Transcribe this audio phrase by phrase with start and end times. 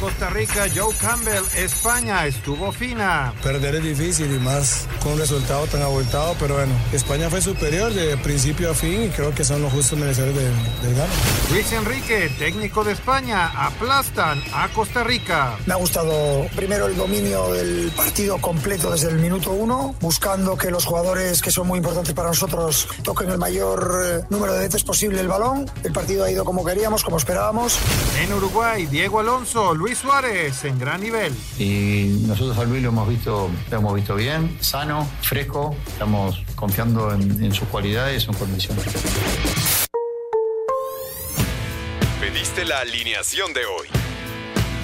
[0.00, 3.34] Costa Rica, Joe Campbell, España estuvo fina.
[3.42, 7.92] Perder es difícil y más con un resultado tan abultado, pero bueno, España fue superior
[7.92, 11.12] de principio a fin y creo que son los justos merecedores del, del gano.
[11.50, 15.56] Luis Enrique, técnico de España, aplastan a Costa Rica.
[15.66, 20.70] Me ha gustado primero el dominio del partido completo desde el minuto uno, buscando que
[20.70, 24.84] los jugadores que son muy importantes para nosotros toquen el mayor eh, número de veces
[24.84, 25.68] posible el balón.
[25.82, 27.78] El partido ha ido como queríamos, como esperábamos.
[28.20, 31.34] En Uruguay, Diego Alonso, Luis Suárez en gran nivel.
[31.58, 37.12] Y nosotros a Luis lo hemos visto, lo hemos visto bien, sano, fresco, estamos confiando
[37.12, 38.84] en, en sus cualidades y sus condiciones.
[42.20, 43.88] Pediste la alineación de hoy.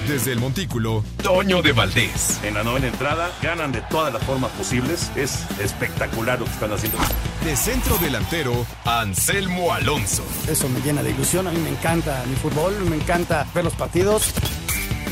[0.07, 2.39] Desde el Montículo, Toño de Valdés.
[2.43, 5.11] En la novena entrada ganan de todas las formas posibles.
[5.15, 6.99] Es espectacular lo que están haciendo.
[7.43, 10.23] De centro delantero, Anselmo Alonso.
[10.47, 11.47] Eso me llena de ilusión.
[11.47, 14.31] A mí me encanta mi fútbol, me encanta ver los partidos.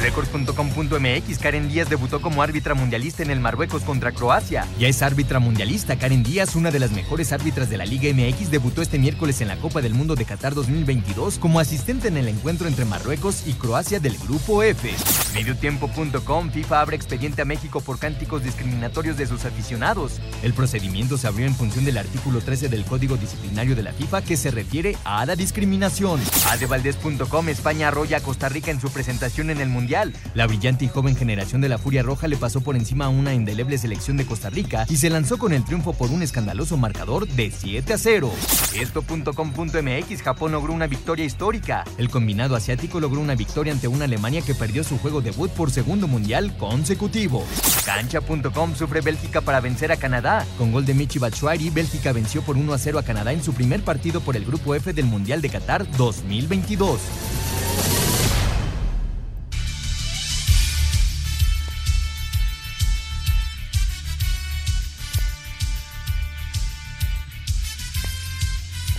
[0.00, 4.66] Record.com.mx Karen Díaz debutó como árbitra mundialista en el Marruecos contra Croacia.
[4.78, 5.96] Ya es árbitra mundialista.
[5.96, 9.48] Karen Díaz, una de las mejores árbitras de la Liga MX, debutó este miércoles en
[9.48, 13.54] la Copa del Mundo de Qatar 2022 como asistente en el encuentro entre Marruecos y
[13.54, 14.92] Croacia del Grupo F.
[15.34, 20.20] Mediotiempo.com FIFA abre expediente a México por cánticos discriminatorios de sus aficionados.
[20.42, 24.22] El procedimiento se abrió en función del artículo 13 del Código Disciplinario de la FIFA
[24.22, 26.20] que se refiere a la discriminación.
[26.50, 29.85] Adevaldez.com España arrolla a Costa Rica en su presentación en el Mundial.
[30.34, 33.34] La brillante y joven generación de la Furia Roja le pasó por encima a una
[33.34, 37.28] indeleble selección de Costa Rica y se lanzó con el triunfo por un escandaloso marcador
[37.28, 38.30] de 7 a 0.
[38.74, 41.84] Esto.com.mx Japón logró una victoria histórica.
[41.98, 45.70] El combinado asiático logró una victoria ante una Alemania que perdió su juego debut por
[45.70, 47.44] segundo mundial consecutivo.
[47.84, 50.44] Cancha.com sufre Bélgica para vencer a Canadá.
[50.58, 53.52] Con gol de Michi Batshuayi, Bélgica venció por 1 a 0 a Canadá en su
[53.52, 57.00] primer partido por el Grupo F del Mundial de Qatar 2022.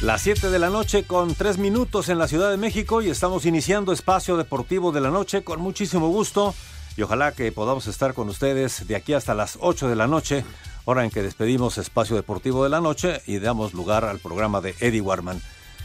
[0.02, 3.47] Las 7 de la noche con 3 minutos en la Ciudad de México y estamos
[3.47, 6.53] iniciando Espacio Deportivo de la Noche con muchísimo gusto
[6.96, 10.46] y ojalá que podamos estar con ustedes de aquí hasta las 8 de la noche,
[10.85, 14.75] hora en que despedimos Espacio Deportivo de la Noche y damos lugar al programa de
[14.80, 15.41] Eddie Warman.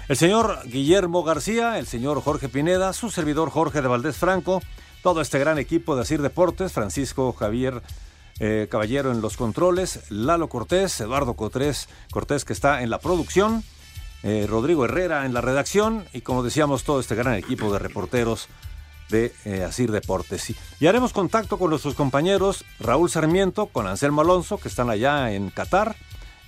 [0.09, 4.61] El señor Guillermo García, el señor Jorge Pineda, su servidor Jorge de Valdés Franco,
[5.03, 7.81] todo este gran equipo de Asir Deportes, Francisco Javier
[8.41, 13.65] eh, Caballero en los controles, Lalo Cortés, Eduardo Cotrés, Cortés que está en la producción
[14.23, 18.49] eh, Rodrigo Herrera en la redacción y como decíamos todo este gran equipo de reporteros
[19.11, 20.55] de eh, Asir Deportes.
[20.81, 25.51] Y, haremos contacto con nuestros compañeros Raúl Sarmiento, con Anselmo Alonso, que están allá en
[25.51, 25.97] Qatar,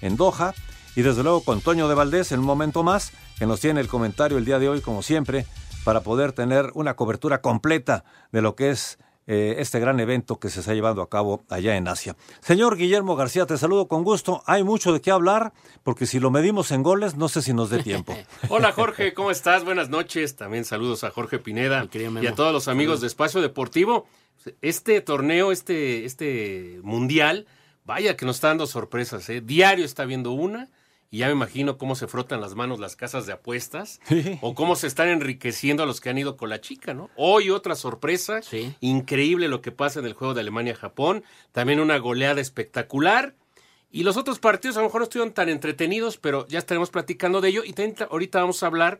[0.00, 0.54] en Doha,
[0.96, 3.88] y desde luego con Toño de Valdés en un momento más, que nos tiene el
[3.88, 5.46] comentario el día de hoy, como siempre,
[5.84, 10.50] para poder tener una cobertura completa de lo que es eh, este gran evento que
[10.50, 12.14] se está llevando a cabo allá en Asia.
[12.40, 14.42] Señor Guillermo García, te saludo con gusto.
[14.46, 15.52] Hay mucho de qué hablar,
[15.82, 18.14] porque si lo medimos en goles, no sé si nos dé tiempo.
[18.48, 19.64] Hola Jorge, ¿cómo estás?
[19.64, 20.36] Buenas noches.
[20.36, 21.88] También saludos a Jorge Pineda
[22.20, 24.06] y a todos los amigos de Espacio Deportivo.
[24.60, 27.46] Este torneo, este, este mundial,
[27.84, 29.28] vaya que nos está dando sorpresas.
[29.30, 29.40] ¿eh?
[29.40, 30.68] Diario está viendo una
[31.14, 34.00] y ya me imagino cómo se frotan las manos las casas de apuestas
[34.40, 37.08] o cómo se están enriqueciendo a los que han ido con la chica, ¿no?
[37.14, 38.40] Hoy otra sorpresa,
[38.80, 41.22] increíble lo que pasa en el juego de Alemania-Japón,
[41.52, 43.36] también una goleada espectacular.
[43.92, 47.40] Y los otros partidos a lo mejor no estuvieron tan entretenidos, pero ya estaremos platicando
[47.40, 47.62] de ello.
[47.64, 47.76] Y
[48.10, 48.98] ahorita vamos a hablar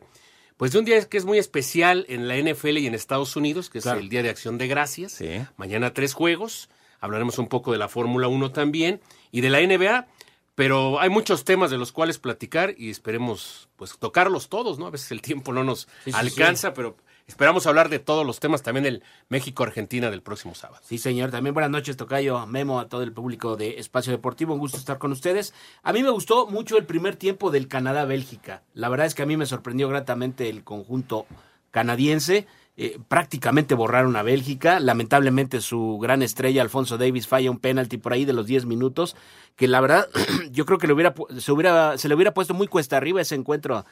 [0.55, 3.69] pues de un día que es muy especial en la NFL y en Estados Unidos,
[3.69, 5.21] que es el Día de Acción de Gracias.
[5.57, 6.69] Mañana tres juegos.
[7.01, 9.01] Hablaremos un poco de la Fórmula 1 también
[9.33, 10.07] y de la NBA.
[10.55, 14.87] Pero hay muchos temas de los cuales platicar y esperemos pues tocarlos todos, ¿no?
[14.87, 16.73] A veces el tiempo no nos Sí, sí, alcanza, sí.
[16.75, 16.95] pero
[17.27, 20.81] esperamos hablar de todos los temas, también el México-Argentina del próximo sábado.
[20.85, 21.29] Sí, señor.
[21.29, 24.53] También buenas noches, Tocayo, Memo, a todo el público de Espacio Deportivo.
[24.53, 25.53] Un gusto estar con ustedes.
[25.83, 28.63] A mí me gustó mucho el primer tiempo del Canadá-Bélgica.
[28.73, 31.25] La verdad es que a mí me sorprendió gratamente el conjunto
[31.71, 32.47] canadiense.
[32.77, 34.79] Eh, prácticamente borraron a Bélgica.
[34.79, 39.15] Lamentablemente su gran estrella, Alfonso Davis, falla un penalti por ahí de los 10 minutos,
[39.55, 40.09] que la verdad
[40.51, 43.35] yo creo que le hubiera, se, hubiera, se le hubiera puesto muy cuesta arriba ese
[43.35, 43.85] encuentro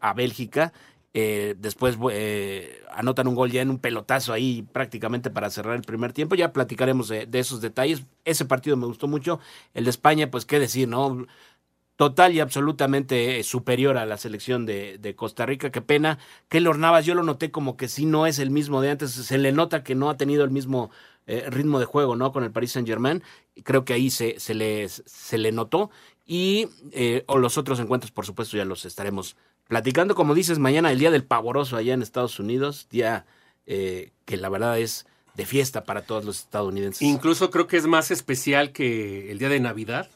[0.00, 0.72] a, Bélgica.
[1.14, 5.82] Eh, después eh, anotan un gol ya en un pelotazo ahí prácticamente para cerrar el
[5.82, 6.36] primer tiempo.
[6.36, 8.04] Ya platicaremos de, de, esos detalles.
[8.24, 9.40] Ese partido me gustó mucho.
[9.74, 11.26] El de España, pues qué decir, ¿no?
[11.98, 15.72] Total y absolutamente superior a la selección de, de Costa Rica.
[15.72, 16.20] Qué pena.
[16.48, 19.10] Keylor Navas, yo lo noté como que sí no es el mismo de antes.
[19.10, 20.92] Se le nota que no ha tenido el mismo
[21.26, 22.30] eh, ritmo de juego, ¿no?
[22.30, 23.24] Con el Paris Saint Germain.
[23.64, 25.90] Creo que ahí se, se, le, se le notó.
[26.24, 29.34] Y eh, o los otros encuentros, por supuesto, ya los estaremos
[29.66, 33.26] platicando, como dices, mañana el día del pavoroso allá en Estados Unidos, día
[33.66, 35.04] eh, que la verdad es
[35.34, 37.02] de fiesta para todos los estadounidenses.
[37.02, 40.08] Incluso creo que es más especial que el día de Navidad.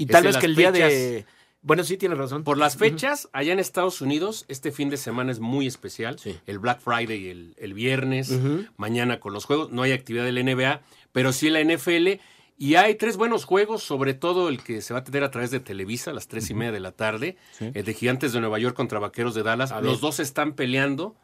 [0.00, 1.26] Y tal vez que el fechas, día de...
[1.62, 2.42] Bueno, sí, tienes razón.
[2.42, 3.30] Por las fechas, uh -huh.
[3.34, 6.18] allá en Estados Unidos, este fin de semana es muy especial.
[6.18, 6.38] Sí.
[6.46, 8.68] El Black Friday el, el viernes, uh -huh.
[8.78, 9.70] mañana con los juegos.
[9.70, 10.80] No hay actividad de la NBA,
[11.12, 12.18] pero sí la NFL.
[12.56, 15.50] Y hay tres buenos juegos, sobre todo el que se va a tener a través
[15.50, 17.36] de Televisa a las tres y media de la tarde.
[17.52, 17.70] Sí.
[17.74, 19.70] El de Gigantes de Nueva York contra Vaqueros de Dallas.
[19.70, 21.14] A Los dos están peleando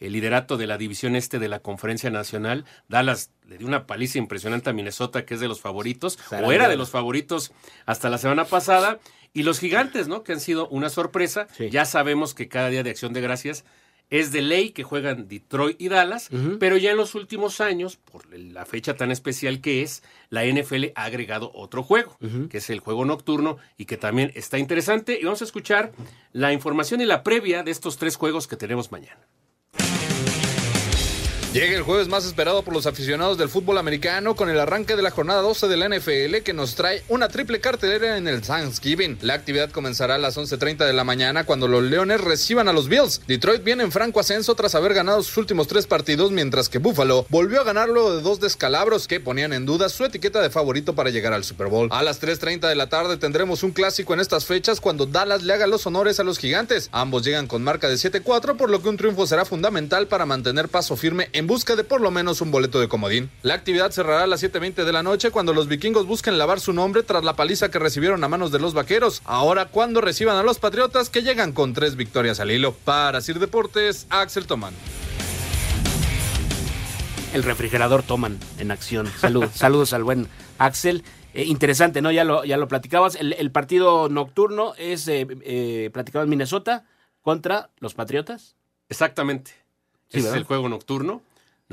[0.00, 2.64] el liderato de la división este de la Conferencia Nacional.
[2.88, 6.68] Dallas le dio una paliza impresionante a Minnesota, que es de los favoritos, o era
[6.68, 7.52] de los favoritos
[7.86, 8.98] hasta la semana pasada.
[9.32, 10.22] Y los gigantes, ¿no?
[10.22, 11.48] Que han sido una sorpresa.
[11.56, 11.68] Sí.
[11.70, 13.64] Ya sabemos que cada día de acción de gracias
[14.10, 16.58] es de ley que juegan Detroit y Dallas, uh -huh.
[16.58, 20.92] pero ya en los últimos años, por la fecha tan especial que es, la NFL
[20.94, 22.48] ha agregado otro juego, uh -huh.
[22.48, 25.18] que es el juego nocturno y que también está interesante.
[25.20, 25.92] Y vamos a escuchar
[26.32, 29.18] la información y la previa de estos tres juegos que tenemos mañana.
[31.54, 35.02] Llega el jueves más esperado por los aficionados del fútbol americano con el arranque de
[35.02, 39.18] la jornada 12 de la NFL que nos trae una triple cartelera en el Thanksgiving.
[39.22, 42.88] La actividad comenzará a las 11.30 de la mañana cuando los Leones reciban a los
[42.88, 43.20] Bills.
[43.28, 47.24] Detroit viene en franco ascenso tras haber ganado sus últimos tres partidos mientras que Buffalo
[47.28, 50.96] volvió a ganar luego de dos descalabros que ponían en duda su etiqueta de favorito
[50.96, 51.86] para llegar al Super Bowl.
[51.92, 55.52] A las 3.30 de la tarde tendremos un clásico en estas fechas cuando Dallas le
[55.52, 56.88] haga los honores a los gigantes.
[56.90, 60.68] Ambos llegan con marca de 7-4 por lo que un triunfo será fundamental para mantener
[60.68, 63.28] paso firme en en busca de por lo menos un boleto de comodín.
[63.42, 66.72] La actividad cerrará a las 7.20 de la noche cuando los vikingos busquen lavar su
[66.72, 69.20] nombre tras la paliza que recibieron a manos de los vaqueros.
[69.26, 72.72] Ahora cuando reciban a los patriotas que llegan con tres victorias al hilo.
[72.72, 74.72] Para Sir Deportes, Axel Toman.
[77.34, 79.12] El refrigerador Toman en acción.
[79.18, 81.04] Salud, saludos al buen Axel.
[81.34, 82.10] Eh, interesante, ¿no?
[82.10, 83.16] Ya lo, ya lo platicabas.
[83.16, 86.86] El, el partido nocturno es eh, eh, platicado en Minnesota
[87.20, 88.56] contra los Patriotas.
[88.88, 89.50] Exactamente.
[90.08, 91.20] Sí, Ese es el juego nocturno.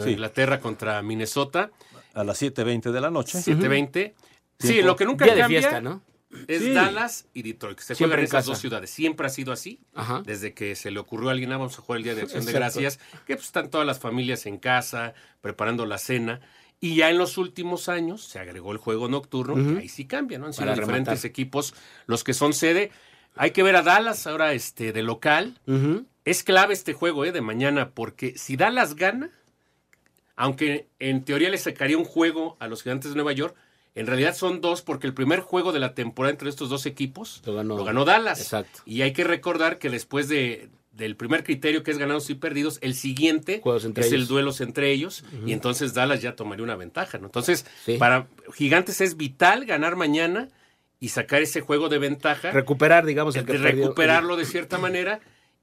[0.04, 0.12] Sí.
[0.12, 1.72] Inglaterra contra Minnesota.
[2.14, 3.38] A las 7.20 de la noche.
[3.40, 4.14] 7.20.
[4.60, 6.02] Sí, lo que nunca Día cambia de fiesta, ¿no?
[6.48, 6.72] es Sí.
[6.72, 7.80] Dallas y Detroit.
[7.80, 8.50] Se Siempre juegan en esas casa.
[8.52, 8.90] dos ciudades.
[8.90, 9.82] Siempre ha sido así.
[9.94, 10.22] Ajá.
[10.26, 12.46] Desde que se le ocurrió a alguien, "Ah, vamos a jugar el Día de Acción
[12.46, 12.52] de.
[12.54, 16.40] Gracias, que pues, están todas las familias en casa, preparando la cena.
[16.80, 20.40] Y ya en los últimos años se agregó el juego nocturno, que ahí sí cambia,
[20.40, 20.46] ¿no?
[20.48, 21.30] Han sido Para diferentes rematar.
[21.30, 21.74] equipos
[22.08, 22.92] los que son sede.
[23.36, 25.60] Hay que ver a Dallas ahora este, de local.
[26.26, 27.32] Es clave este juego ¿eh?
[27.32, 29.30] de mañana, porque si Dallas gana,
[30.42, 33.56] aunque en teoría le sacaría un juego a los gigantes de Nueva York,
[33.94, 37.44] en realidad son dos, porque el primer juego de la temporada entre estos dos equipos
[37.46, 38.42] Lo ganó, lo ganó Dallas.
[38.42, 38.80] Exacto.
[38.86, 42.80] Y hay que recordar que después de, del primer criterio que es ganados y perdidos,
[42.82, 44.14] el siguiente es ellos.
[44.14, 47.20] el duelos entre ellos, y entonces Dallas ya tomaría una ventaja.
[47.20, 47.26] ¿no?
[47.28, 47.98] Entonces, Sí.
[47.98, 50.48] para Gigantes es vital ganar mañana
[51.00, 53.84] y sacar ese juego de ventaja Recuperar, digamos, el que de perdió.
[53.84, 55.20] recuperarlo de cierta manera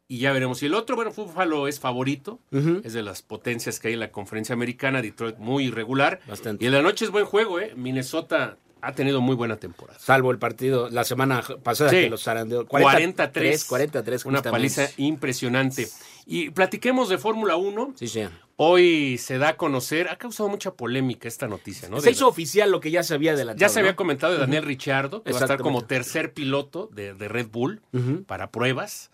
[0.09, 0.63] y ya veremos.
[0.63, 4.11] Y el otro, bueno, Buffalo es favorito, es de las potencias que hay en la
[4.11, 6.21] conferencia americana, Detroit muy irregular.
[6.27, 6.65] Bastante.
[6.65, 7.73] Y en la noche es buen juego, ¿eh?
[7.77, 9.99] Minnesota ha tenido muy buena temporada.
[9.99, 11.97] Salvo el partido la semana pasada Sí.
[11.97, 12.65] que los zarandeó.
[12.67, 15.89] 43, 43 una paliza impresionante.
[16.27, 17.95] Y platiquemos de Fórmula 1.
[17.97, 18.23] Sí, sí.
[18.57, 22.01] Hoy se da a conocer, ha causado mucha polémica esta noticia, ¿no?
[22.01, 23.61] Se hizo oficial lo que ya se había adelantado.
[23.61, 24.69] ya se había comentado de Daniel Ujú.
[24.69, 27.83] Ricciardo, que va a estar como tercer piloto de, de Red Bull
[28.27, 29.11] para pruebas.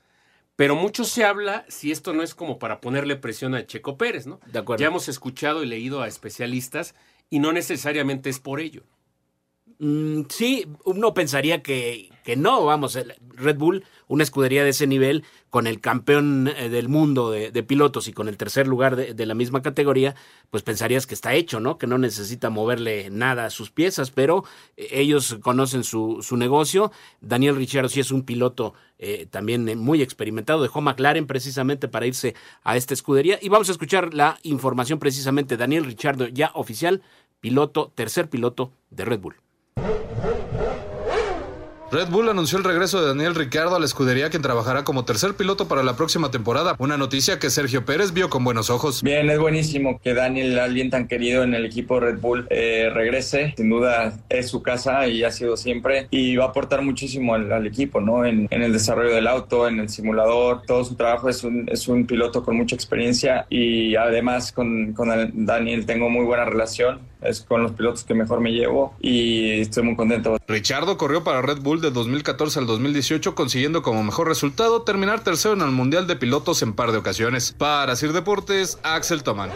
[0.56, 4.26] Pero mucho se habla si esto no es como para ponerle presión a Checo Pérez,
[4.26, 4.40] ¿no?
[4.46, 4.80] De acuerdo.
[4.80, 6.94] Ya hemos escuchado y leído a especialistas
[7.28, 8.84] y no necesariamente es por ello.
[9.84, 12.98] Mm, sí, uno pensaría que, que no, vamos,
[13.34, 18.08] Red Bull, una escudería de ese nivel, con el campeón eh, del mundo de, pilotos
[18.08, 20.14] y con el tercer lugar de, la misma categoría,
[20.50, 21.76] pues pensarías que está hecho, ¿no?
[21.76, 24.44] Que no necesita moverle nada a sus piezas, pero
[24.78, 26.90] eh, ellos conocen su, su negocio.
[27.20, 32.34] Daniel Ricciardo sí es un piloto eh, también muy experimentado, dejó McLaren precisamente para irse
[32.62, 33.38] a esta escudería.
[33.42, 37.02] Y vamos a escuchar la información precisamente, Daniel Ricciardo ya oficial,
[37.40, 39.43] piloto, tercer piloto de Red Bull.
[41.94, 45.34] Red Bull anunció el regreso de Daniel Ricciardo a la escudería quien trabajará como tercer
[45.34, 46.74] piloto para la próxima temporada.
[46.78, 49.00] Una noticia que Sergio Pérez vio con buenos ojos.
[49.00, 53.54] Bien, es buenísimo que Daniel, alguien tan querido en el equipo Red Bull, eh, regrese.
[53.56, 56.08] Sin duda es su casa y ha sido siempre.
[56.10, 58.24] Y va a aportar muchísimo al, equipo, ¿no?
[58.24, 60.62] En, el desarrollo del auto, en el simulador.
[60.66, 65.10] Todo su trabajo es un, es un piloto con mucha experiencia y además con, con
[65.46, 69.82] Daniel tengo muy buena relación es con los pilotos que mejor me llevo y estoy
[69.82, 70.36] muy contento.
[70.46, 75.54] Richardo corrió para Red Bull de 2014 al 2018 consiguiendo como mejor resultado terminar tercero
[75.54, 77.54] en el Mundial de Pilotos en par de ocasiones.
[77.56, 79.50] Para Sir Deportes, Axel Tomán.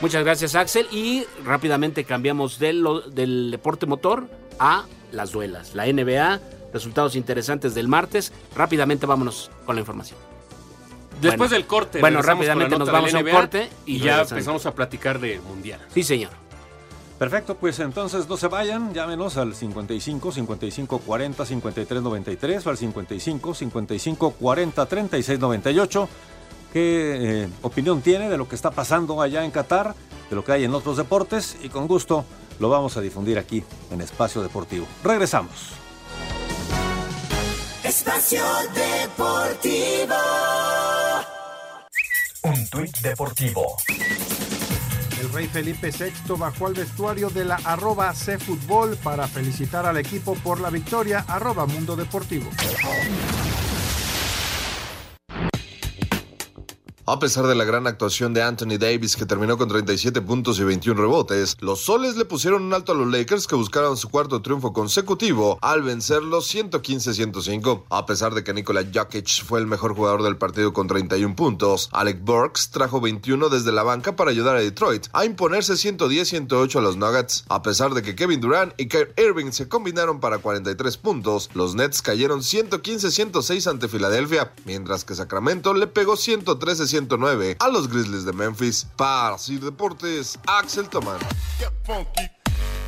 [0.00, 4.28] Muchas gracias Axel y rápidamente cambiamos del, del deporte motor
[4.58, 5.74] a las duelas.
[5.74, 6.40] La NBA,
[6.72, 8.32] resultados interesantes del martes.
[8.54, 10.25] Rápidamente vámonos con la información.
[11.20, 12.00] Después del corte.
[12.00, 15.80] Bueno, rápidamente nos vamos a un corte y, ya empezamos a platicar de Mundial.
[15.92, 16.30] Sí, señor.
[17.18, 22.76] Perfecto, pues entonces no se vayan, llámenos al 55 55 40 53 93 o al
[22.76, 26.08] 55 55 40 36 98.
[26.74, 29.94] ¿Qué eh, opinión tiene de lo que está pasando allá en Qatar,
[30.28, 31.56] de lo que hay en otros deportes?
[31.62, 32.26] Y con gusto
[32.58, 34.86] lo vamos a difundir aquí en Espacio Deportivo.
[35.02, 35.70] Regresamos.
[37.82, 38.42] Espacio
[38.74, 40.14] Deportivo.
[42.46, 43.76] Un tuit deportivo.
[45.20, 50.36] El rey Felipe VI bajó al vestuario de la arroba Fútbol para felicitar al equipo
[50.36, 52.48] por la victoria arroba Mundo Deportivo.
[57.08, 60.64] A pesar de la gran actuación de Anthony Davis, que terminó con 37 puntos y
[60.64, 64.42] 21 rebotes, los soles le pusieron un alto a los Lakers que buscaron su cuarto
[64.42, 67.84] triunfo consecutivo al vencerlos 115-105.
[67.90, 71.90] A pesar de que Nikola Jokic fue el mejor jugador del partido con 31 puntos,
[71.92, 76.80] Alec Burks trajo 21 desde la banca para ayudar a Detroit a imponerse 110-108 a
[76.80, 77.44] los Nuggets.
[77.48, 81.76] A pesar de que Kevin Durant y Kyrie Irving se combinaron para 43 puntos, los
[81.76, 88.24] Nets cayeron 115-106 ante Filadelfia, mientras que Sacramento le pegó 113 109 a los Grizzlies
[88.24, 88.86] de Memphis.
[88.96, 91.18] Para Sir Deportes, Axel Tomán.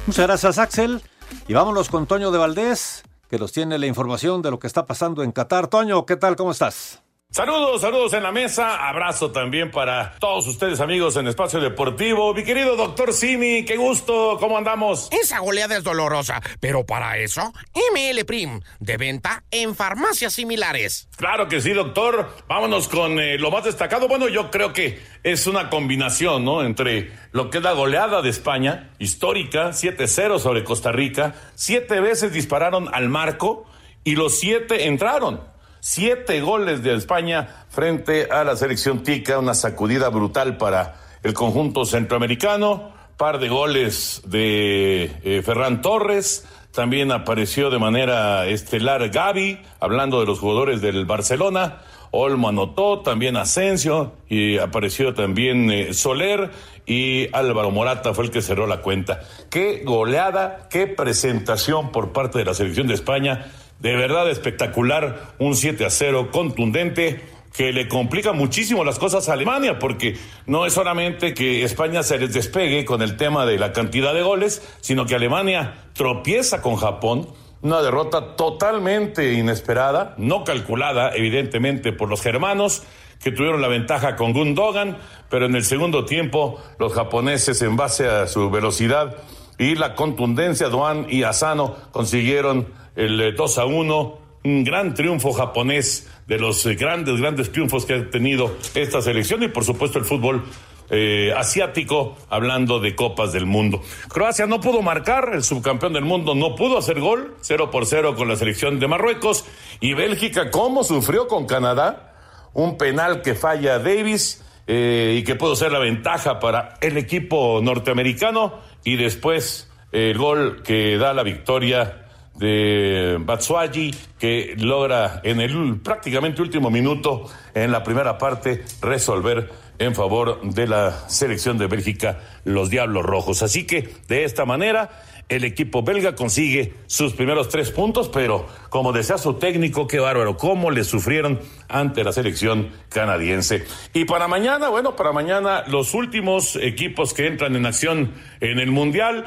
[0.06, 1.02] Muchas gracias, Axel.
[1.46, 4.86] Y vámonos con Toño de Valdés, que nos tiene la información de lo que está
[4.86, 5.68] pasando en Qatar.
[5.68, 6.36] Toño, ¿qué tal?
[6.36, 7.02] ¿Cómo estás?
[7.38, 8.88] Saludos, saludos en la mesa.
[8.88, 12.32] Abrazo también para todos ustedes, amigos en Espacio Deportivo.
[12.32, 15.10] Mi querido doctor Simi, qué gusto, ¿cómo andamos?
[15.12, 17.52] Esa goleada es dolorosa, pero para eso,
[17.92, 21.06] ML Prim, de venta en farmacias similares.
[21.18, 22.34] Claro que sí, doctor.
[22.48, 24.08] Vámonos con eh, lo más destacado.
[24.08, 26.64] Bueno, yo creo que es una combinación, ¿no?
[26.64, 31.34] Entre lo que es la goleada de España, histórica, 7-0 sobre Costa Rica.
[31.54, 33.66] Siete veces dispararon al marco
[34.02, 35.57] y los siete entraron.
[35.80, 41.84] Siete goles de España frente a la selección tica, una sacudida brutal para el conjunto
[41.84, 50.20] centroamericano, par de goles de eh, Ferran Torres, también apareció de manera estelar Gaby, hablando
[50.20, 51.78] de los jugadores del Barcelona,
[52.10, 56.50] Olmo anotó, también Asensio, y apareció también eh, Soler,
[56.86, 59.20] y Álvaro Morata fue el que cerró la cuenta.
[59.50, 63.46] Qué goleada, qué presentación por parte de la selección de España
[63.80, 67.22] de verdad espectacular, un 7 a 0 contundente
[67.56, 70.16] que le complica muchísimo las cosas a Alemania, porque
[70.46, 74.22] no es solamente que España se les despegue con el tema de la cantidad de
[74.22, 77.28] goles, sino que Alemania tropieza con Japón,
[77.62, 82.84] una derrota totalmente inesperada, no calculada evidentemente por los germanos,
[83.22, 88.06] que tuvieron la ventaja con Gundogan, pero en el segundo tiempo los japoneses en base
[88.06, 89.16] a su velocidad
[89.58, 95.32] y la contundencia, Duan y Asano consiguieron el 2 eh, a 1, un gran triunfo
[95.32, 100.00] japonés de los eh, grandes, grandes triunfos que ha tenido esta selección y por supuesto
[100.00, 100.44] el fútbol
[100.90, 103.82] eh, asiático, hablando de copas del mundo.
[104.08, 108.16] Croacia no pudo marcar, el subcampeón del mundo no pudo hacer gol, 0 por 0
[108.16, 109.44] con la selección de Marruecos.
[109.80, 112.14] Y Bélgica, ¿cómo sufrió con Canadá?
[112.52, 118.58] Un penal que falla Davis y que pudo ser la ventaja para el equipo norteamericano.
[118.82, 122.07] Y después el gol que da la victoria
[122.38, 129.94] de Batsuagi que logra en el prácticamente último minuto en la primera parte resolver en
[129.94, 133.42] favor de la selección de Bélgica, los Diablos Rojos.
[133.42, 134.90] Así que de esta manera
[135.28, 140.36] el equipo belga consigue sus primeros tres puntos, pero como decía su técnico, qué bárbaro,
[140.36, 143.64] cómo le sufrieron ante la selección canadiense.
[143.92, 148.70] Y para mañana, bueno, para mañana los últimos equipos que entran en acción en el
[148.70, 149.26] Mundial.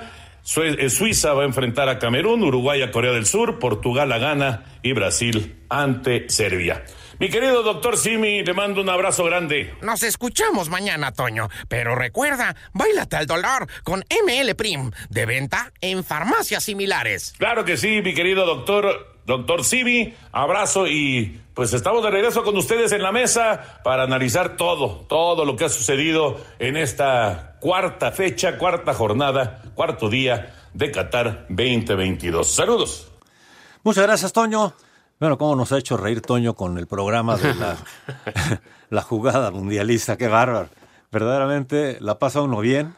[0.57, 4.65] Eh, Suiza va a enfrentar a Camerún, Uruguay a Corea del Sur, Portugal a Ghana
[4.81, 6.83] y Brasil ante Serbia.
[7.19, 9.75] Mi querido doctor Simi, le mando un abrazo grande.
[9.83, 11.49] Nos escuchamos mañana, Toño.
[11.67, 17.35] Pero recuerda, bailate al dolor con ML Prim, de venta en farmacias similares.
[17.37, 22.57] Claro que sí, mi querido doctor, doctor Simi, abrazo y pues estamos de regreso con
[22.57, 28.11] ustedes en la mesa para analizar todo, todo lo que ha sucedido en esta cuarta
[28.11, 32.49] fecha, cuarta jornada, cuarto día de Qatar 2022.
[32.49, 33.11] Saludos.
[33.83, 34.73] Muchas gracias, Toño.
[35.19, 37.77] Bueno, cómo nos ha hecho reír Toño con el programa de la,
[38.89, 40.69] la jugada mundialista, qué bárbaro.
[41.11, 42.95] Verdaderamente la pasa uno bien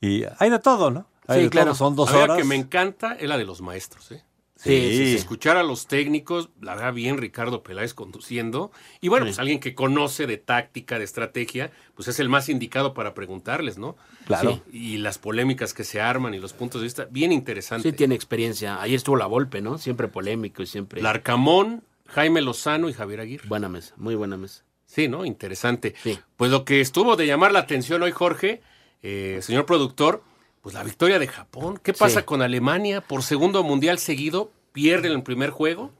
[0.00, 1.04] y hay de todo, ¿no?
[1.26, 1.66] Hay Sí, de claro.
[1.66, 2.38] todo, son dos Había horas.
[2.38, 4.24] que me encanta es la de los maestros, ¿eh?
[4.62, 4.94] Sí.
[4.94, 8.70] Sí, escuchar a los técnicos, la verdad bien Ricardo Peláez conduciendo.
[9.00, 12.92] Y bueno, pues alguien que conoce de táctica, de estrategia, pues es el más indicado
[12.92, 13.96] para preguntarles, ¿no?
[14.26, 14.62] Claro.
[14.70, 17.90] Sí, Y las polémicas que se arman y los puntos de vista, bien interesante.
[17.90, 18.82] Sí, tiene experiencia.
[18.82, 19.78] Ahí estuvo la Volpe, ¿no?
[19.78, 21.00] Siempre polémico y siempre.
[21.00, 23.48] Larcamón, Jaime Lozano y Javier Aguirre.
[23.48, 24.64] Buena mesa, muy buena mesa.
[24.84, 25.24] Sí, ¿no?
[25.24, 25.94] Interesante.
[26.36, 28.60] Pues lo que estuvo de llamar la atención hoy, Jorge,
[29.02, 30.22] eh, señor productor,
[30.62, 31.78] pues la victoria de Japón.
[31.82, 32.26] ¿Qué pasa Sí.
[32.26, 33.00] con Alemania?
[33.00, 35.92] Por segundo mundial seguido, pierden el primer juego.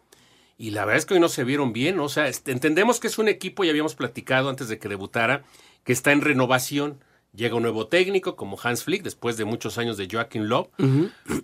[0.59, 1.99] Y la verdad es que hoy no se vieron bien.
[2.01, 5.43] O sea, este, entendemos que es un equipo, ya habíamos platicado antes de que debutara,
[5.85, 7.03] que está en renovación.
[7.33, 10.69] Llega un nuevo técnico como Hans Flick después de muchos años de Joachim Löw.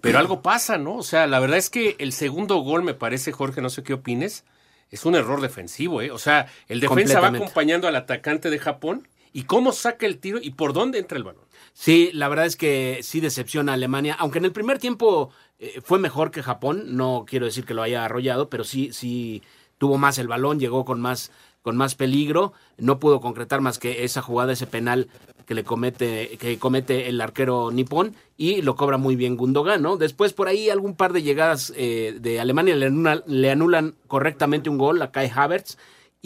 [0.02, 0.96] Pero algo pasa, ¿no?
[0.96, 3.94] O sea, la verdad es que el segundo gol me parece, Jorge, no sé qué
[3.94, 4.44] opines,
[4.90, 6.10] es un error defensivo, ¿eh?
[6.10, 10.38] O sea, el defensa va acompañando al atacante de Japón y cómo saca el tiro
[10.40, 11.44] y por dónde entra el balón.
[11.74, 15.28] Sí, la verdad es que sí decepciona a Alemania, aunque en el primer tiempo
[15.58, 19.42] eh, fue mejor que Japón, no quiero decir que lo haya arrollado, pero sí, sí
[19.76, 24.04] tuvo más el balón, llegó con más, con más peligro, no pudo concretar más que
[24.04, 25.08] esa jugada, ese penal
[25.44, 29.98] que le comete, que comete el arquero nipón y lo cobra muy bien Gundogan, ¿no?
[29.98, 32.90] Después por ahí algún par de llegadas eh, de Alemania le
[33.26, 35.76] le anulan correctamente un gol a Kai Havertz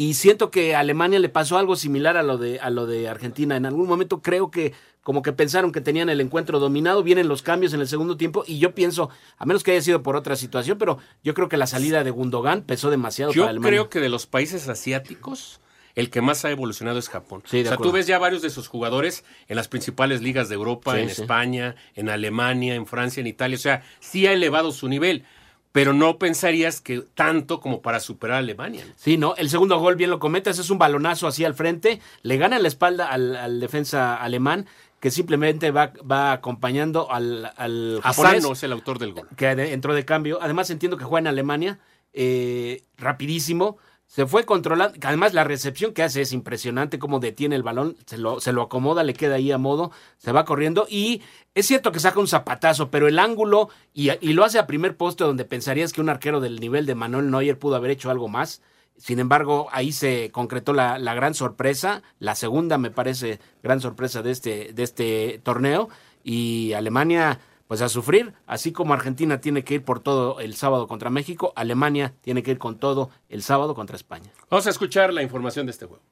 [0.00, 3.06] y siento que a Alemania le pasó algo similar a lo de a lo de
[3.06, 3.54] Argentina.
[3.54, 7.42] En algún momento creo que como que pensaron que tenían el encuentro dominado, vienen los
[7.42, 10.36] cambios en el segundo tiempo y yo pienso, a menos que haya sido por otra
[10.36, 13.70] situación, pero yo creo que la salida de Gundogan pesó demasiado Yo para Alemania.
[13.72, 15.60] creo que de los países asiáticos,
[15.94, 17.42] el que más ha evolucionado es Japón.
[17.44, 20.54] Sí, o sea, tú ves ya varios de sus jugadores en las principales ligas de
[20.54, 21.20] Europa, Sí, en sí.
[21.20, 23.56] España, en Alemania, en Francia, en Italia.
[23.56, 25.24] O sea, sí ha elevado su nivel,
[25.72, 28.84] pero no pensarías que tanto como para superar a Alemania.
[28.86, 28.92] ¿no?
[28.96, 29.34] Sí, ¿no?
[29.36, 32.68] El segundo gol, bien lo cometas, es un balonazo así al frente, le gana la
[32.68, 34.66] espalda al, al defensa alemán,
[35.00, 38.34] que simplemente va, va acompañando al, al japonés.
[38.38, 39.28] Asano es el autor del gol.
[39.36, 40.38] que entró de cambio.
[40.42, 41.78] Además, entiendo que juega en Alemania,
[42.12, 43.78] eh, rapidísimo.
[44.10, 44.98] Se fue controlando.
[45.04, 48.62] Además, la recepción que hace es impresionante, cómo detiene el balón, se lo, se lo
[48.62, 50.84] acomoda, le queda ahí a modo, se va corriendo.
[50.90, 51.22] Y
[51.54, 54.96] es cierto que saca un zapatazo, pero el ángulo, y, y lo hace a primer
[54.96, 58.26] poste, donde pensarías que un arquero del nivel de Manuel Neuer pudo haber hecho algo
[58.26, 58.62] más.
[58.96, 64.22] Sin embargo, ahí se concretó la, la gran sorpresa, la segunda me parece gran sorpresa
[64.22, 65.88] de este, de este torneo.
[66.24, 67.38] Y Alemania,
[67.70, 71.52] pues a sufrir, así como Argentina tiene que ir por todo el sábado contra México,
[71.54, 74.32] Alemania tiene que ir con todo el sábado contra España.
[74.50, 76.02] Vamos a escuchar la información de este juego.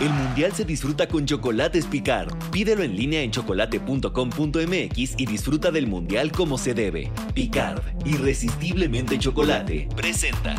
[0.00, 2.34] El mundial se disfruta con chocolates Picard.
[2.50, 7.12] Pídelo en línea en chocolate.com.mx y disfruta del mundial como se debe.
[7.32, 10.56] Picard, irresistiblemente chocolate, presenta.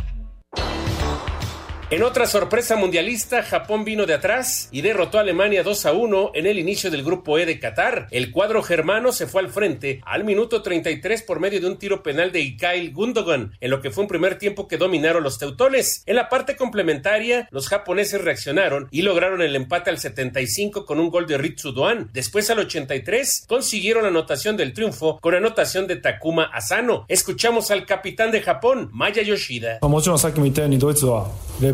[1.91, 6.31] En otra sorpresa mundialista, Japón vino de atrás y derrotó a Alemania 2 a 1
[6.35, 8.07] en el inicio del grupo E de Qatar.
[8.11, 12.01] El cuadro germano se fue al frente al minuto 33 por medio de un tiro
[12.01, 16.03] penal de Ikail Gundogan, en lo que fue un primer tiempo que dominaron los teutones.
[16.05, 21.09] En la parte complementaria, los japoneses reaccionaron y lograron el empate al 75 con un
[21.09, 22.09] gol de Ritsu Doan.
[22.13, 27.03] Después al 83 consiguieron la anotación del triunfo con anotación de Takuma Asano.
[27.09, 29.79] Escuchamos al capitán de Japón, Maya Yoshida.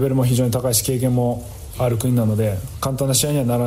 [0.08, 1.46] ベルも非常に高いし経験も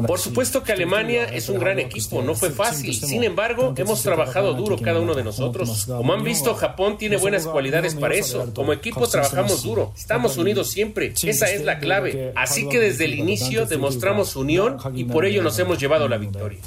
[0.06, 2.94] Por supuesto que Alemania es un gran equipo, no fue fácil.
[2.94, 5.86] Sin embargo, hemos trabajado duro cada uno de nosotros.
[5.86, 8.52] Como han visto, Japón tiene buenas cualidades para eso.
[8.54, 11.12] Como equipo trabajamos duro, estamos unidos siempre.
[11.22, 12.32] Esa es la clave.
[12.36, 16.58] Así que desde el inicio demostramos unión y por ello nos hemos llevado la victoria.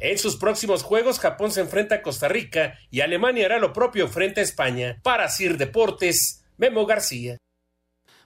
[0.00, 4.08] En sus próximos juegos, Japón se enfrenta a Costa Rica y Alemania hará lo propio
[4.08, 4.98] frente a España.
[5.02, 7.38] Para Sir Deportes, Memo García.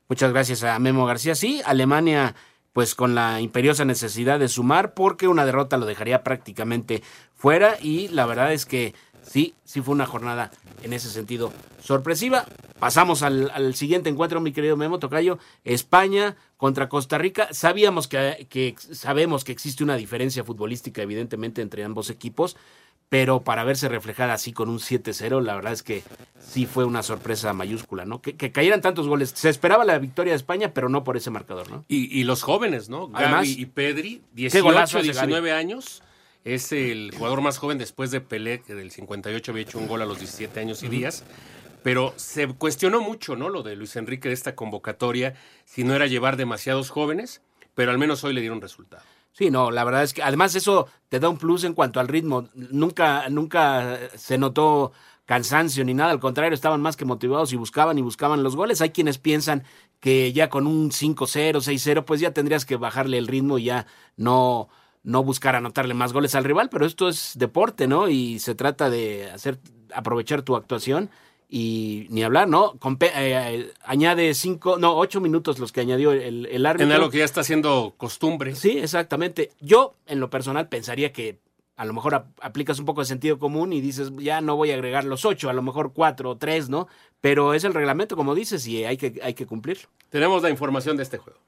[0.08, 1.36] Muchas gracias a Memo García.
[1.36, 2.34] Sí, Alemania
[2.72, 7.04] pues con la imperiosa necesidad de sumar porque una derrota lo dejaría prácticamente
[7.36, 8.92] fuera y la verdad es que
[9.22, 10.50] sí, sí fue una jornada
[10.82, 12.44] en ese sentido sorpresiva.
[12.80, 17.48] Pasamos al, siguiente encuentro, mi querido Memo Tocayo, España contra Costa Rica.
[17.52, 22.56] Sabíamos que, sabemos que existe una diferencia futbolística evidentemente entre ambos equipos,
[23.08, 26.02] pero para verse reflejada así con un 7-0, la verdad es que
[26.38, 28.20] sí fue una sorpresa mayúscula, ¿no?
[28.20, 29.32] Que, cayeran tantos goles.
[29.34, 31.84] Se esperaba la victoria de España, pero no por ese marcador, ¿no?
[31.88, 33.08] Y, los jóvenes, ¿no?
[33.08, 36.02] Gaby y Pedri, 18, 19 años.
[36.44, 40.02] Es el jugador más joven después de Pelé, que del 58 había hecho un gol
[40.02, 41.24] a los 17 años y días.
[41.82, 43.48] Pero se cuestionó mucho, ¿no?
[43.48, 47.42] Lo de Luis Enrique de esta convocatoria, si no era llevar demasiados jóvenes,
[47.74, 49.02] pero al menos hoy le dieron resultado.
[49.36, 52.06] Sí, no, la verdad es que además eso te da un plus en cuanto al
[52.06, 52.48] ritmo.
[52.54, 54.92] Nunca, nunca se notó
[55.24, 58.80] cansancio ni nada, al contrario, estaban más que motivados y buscaban y buscaban los goles.
[58.80, 59.64] Hay quienes piensan
[59.98, 63.86] que ya con un 5-0, 6-0, pues ya tendrías que bajarle el ritmo y ya
[64.16, 64.68] no,
[65.02, 68.08] no buscar anotarle más goles al rival, pero esto es deporte, ¿no?
[68.08, 69.58] Y se trata de hacer
[69.92, 71.10] aprovechar tu actuación
[71.56, 72.76] y ni hablar, ¿no?
[73.00, 76.88] Eh, añade cinco, no, ocho minutos los que añadió el, el árbitro.
[76.88, 78.56] En algo que ya está siendo costumbre.
[78.56, 79.52] Sí, exactamente.
[79.60, 81.38] Yo, en lo personal, pensaría que
[81.76, 84.74] a lo mejor aplicas un poco de sentido común y dices, ya no voy a
[84.74, 86.88] agregar los ocho, a lo mejor cuatro o tres, ¿no?
[87.20, 89.88] Pero es el reglamento, como dices, y hay que, hay que cumplirlo.
[90.08, 91.38] Tenemos la información de este juego.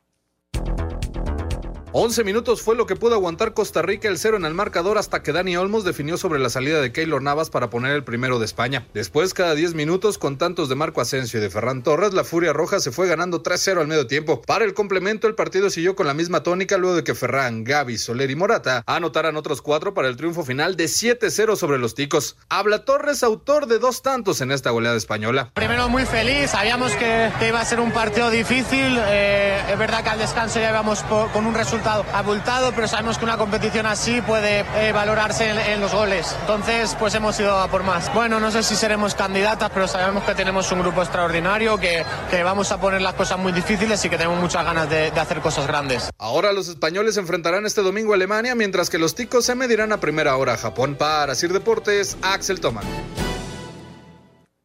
[1.99, 5.23] 11 minutos fue lo que pudo aguantar Costa Rica el cero en el marcador hasta
[5.23, 8.45] que Dani Olmos definió sobre la salida de Keylor Navas para poner el primero de
[8.45, 8.87] España.
[8.93, 12.53] Después, cada 10 minutos, con tantos de Marco Asensio y de Ferran Torres, la Furia
[12.53, 14.43] Roja se fue ganando 3-0 al medio tiempo.
[14.43, 17.97] Para el complemento, el partido siguió con la misma tónica luego de que Ferran, Gaby,
[17.97, 22.37] Soler y Morata anotaran otros cuatro para el triunfo final de 7-0 sobre los ticos.
[22.51, 25.51] Habla Torres, autor de dos tantos en esta goleada española.
[25.55, 28.99] Primero muy feliz, sabíamos que, iba a ser un partido difícil.
[29.01, 33.25] Eh, es verdad que al descanso ya íbamos con un resultado abultado, pero sabemos que
[33.25, 36.35] una competición así puede eh, valorarse en, los goles.
[36.40, 38.12] Entonces, pues hemos ido a por más.
[38.14, 42.42] Bueno, no sé si seremos candidatas, pero sabemos que tenemos un grupo extraordinario, que, que
[42.42, 45.40] vamos a poner las cosas muy difíciles y que tenemos muchas ganas de, de hacer
[45.40, 46.11] cosas grandes.
[46.18, 50.01] Ahora los españoles enfrentarán este domingo a Alemania, mientras que los ticos se medirán a
[50.01, 50.96] primera hora a Japón.
[50.96, 52.85] Para Sir Deportes, Axel Toman.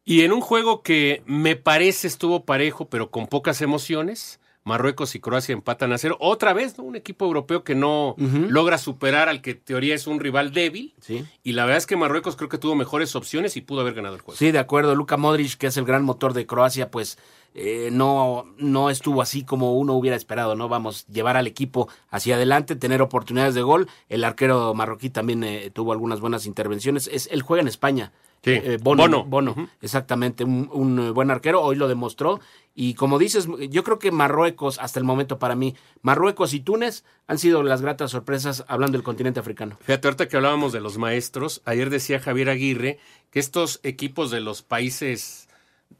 [0.04, 5.20] Y en un juego que me parece estuvo parejo, pero con pocas emociones, Marruecos y
[5.20, 6.16] Croacia empatan a cero.
[6.20, 6.84] Otra vez, ¿no?
[6.84, 8.14] Un equipo europeo que no
[8.48, 10.94] logra superar al que en teoría es un rival débil.
[11.00, 11.24] Sí.
[11.42, 14.14] Y la verdad es que Marruecos creo que tuvo mejores opciones y pudo haber ganado
[14.14, 14.38] el juego.
[14.38, 14.94] Sí, de acuerdo.
[14.94, 17.18] Luka Modric, que es el gran motor de Croacia, pues
[17.54, 20.68] eh, no, no estuvo así como uno hubiera esperado, ¿no?
[20.68, 23.88] Vamos, llevar al equipo hacia adelante, tener oportunidades de gol.
[24.08, 27.08] El arquero marroquí también eh, tuvo algunas buenas intervenciones.
[27.12, 28.12] Es, él juega en España.
[28.44, 28.50] Sí.
[28.50, 32.40] Eh, Bono, Bono, exactamente, un, un, buen arquero, hoy lo demostró.
[32.74, 37.04] Y como dices, yo creo que Marruecos, hasta el momento para mí, Marruecos y Túnez
[37.28, 39.78] han sido las gratas sorpresas hablando del continente africano.
[39.82, 42.98] Fíjate, ahorita que hablábamos de los maestros, ayer decía Javier Aguirre
[43.30, 45.48] que estos equipos de los países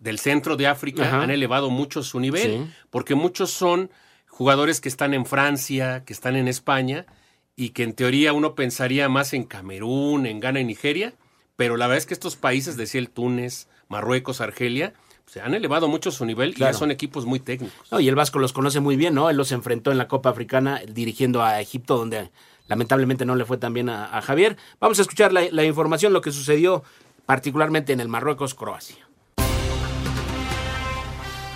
[0.00, 3.90] del centro de África han elevado mucho su nivel, porque muchos son
[4.26, 7.06] jugadores que están en Francia, que están en España,
[7.54, 11.14] y que en teoría uno pensaría más en Camerún, en Ghana y Nigeria,
[11.56, 14.94] pero la verdad es que estos países, decía el Túnez, Marruecos, Argelia,
[15.26, 17.88] se han elevado mucho su nivel y ya son equipos muy técnicos.
[18.00, 19.30] y el Vasco los conoce muy bien, ¿no?
[19.30, 22.30] Él los enfrentó en la Copa Africana dirigiendo a Egipto, donde
[22.68, 24.56] lamentablemente no le fue tan bien a, Javier.
[24.80, 26.82] Vamos a escuchar la, la información, lo que sucedió
[27.26, 29.01] particularmente en el Marruecos-Croacia.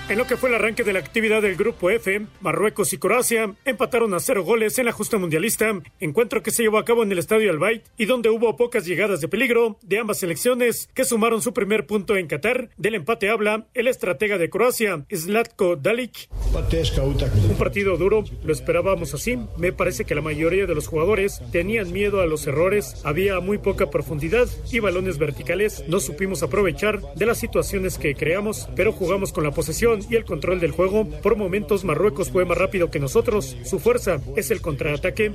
[0.08, 3.52] En lo que fue el arranque de la actividad del Grupo F, Marruecos y Croacia
[3.64, 7.10] empataron a cero goles en la justa mundialista, encuentro que se llevó a cabo en
[7.10, 11.42] el Estadio Albayt y donde hubo pocas llegadas de peligro de ambas selecciones que sumaron
[11.42, 12.70] su primer punto en Qatar.
[12.76, 16.28] Del empate habla el estratega de Croacia, Zlatko Dalic.
[16.54, 19.36] Un partido duro, lo esperábamos así.
[19.58, 23.58] Me parece que la mayoría de los jugadores tenían miedo a los errores, había muy
[23.58, 25.82] poca profundidad y balones verticales.
[25.88, 29.50] No supimos aprovechar de las situaciones que creamos, pero jugamos con la
[29.96, 31.08] posesión y el control del juego.
[31.22, 33.56] Por momentos Marruecos fue más rápido que nosotros.
[33.64, 35.34] Su fuerza es el contraataque.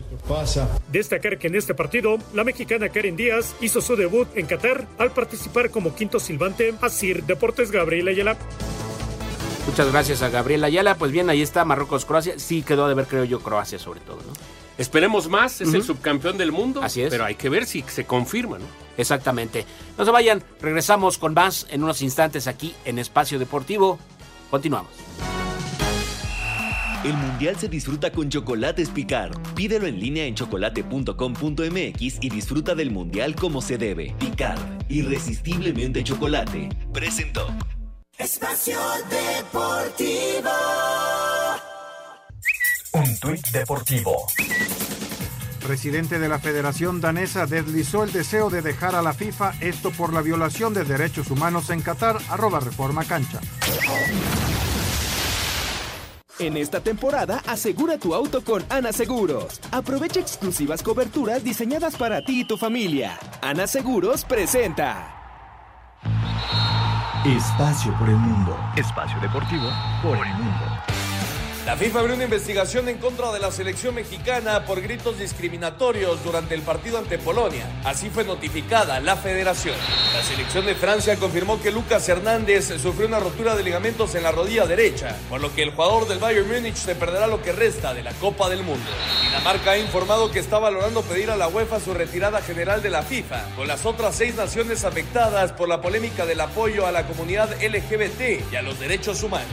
[0.91, 5.11] Destacar que en este partido la mexicana Karen Díaz hizo su debut en Qatar al
[5.11, 6.73] participar como quinto silbante.
[6.81, 8.37] Así Deportes Gabriel Ayala.
[9.67, 10.95] Muchas gracias a Gabriel Ayala.
[10.95, 12.39] Pues bien, ahí está Marruecos-Croacia.
[12.39, 14.33] Sí quedó de ver, creo yo, Croacia sobre todo, ¿no?
[14.77, 16.81] Esperemos más, es el subcampeón del mundo.
[16.81, 17.09] Así es.
[17.11, 18.65] Pero hay que ver si se confirma, ¿no?
[18.97, 19.65] Exactamente.
[19.97, 23.99] No se vayan, regresamos con más en unos instantes aquí en Espacio Deportivo.
[24.51, 24.91] Continuamos.
[27.03, 29.35] El mundial se disfruta con Chocolates Picard.
[29.55, 34.13] Pídelo en línea en chocolate.com.mx y disfruta del mundial como se debe.
[34.19, 36.69] Picard, irresistiblemente chocolate.
[36.93, 37.47] Presentó.
[38.19, 38.77] Espacio
[39.09, 40.51] Deportivo.
[42.93, 44.27] Un tuit deportivo.
[45.61, 50.13] Presidente de la Federación Danesa deslizó el deseo de dejar a la FIFA, esto por
[50.13, 53.39] la violación de derechos humanos en Qatar, arroba reforma cancha.
[56.39, 59.61] En esta temporada, asegura tu auto con Ana Seguros.
[59.71, 63.19] Aprovecha exclusivas coberturas diseñadas para ti y tu familia.
[63.41, 65.17] Ana Seguros presenta.
[67.23, 68.57] Espacio por el mundo.
[68.75, 69.69] Espacio deportivo
[70.01, 70.80] por el mundo.
[71.71, 76.53] La FIFA abrió una investigación en contra de la selección mexicana por gritos discriminatorios durante
[76.53, 77.65] el partido ante Polonia.
[77.85, 79.77] Así fue notificada la federación.
[80.13, 84.33] La selección de Francia confirmó que Lucas Hernández sufrió una rotura de ligamentos en la
[84.33, 87.93] rodilla derecha, por lo que el jugador del Bayern Múnich se perderá lo que resta
[87.93, 88.91] de la Copa del Mundo.
[89.23, 93.01] Dinamarca ha informado que está valorando pedir a la UEFA su retirada general de la
[93.01, 97.49] FIFA, con las otras seis naciones afectadas por la polémica del apoyo a la comunidad
[97.63, 99.47] LGBT y a los derechos humanos.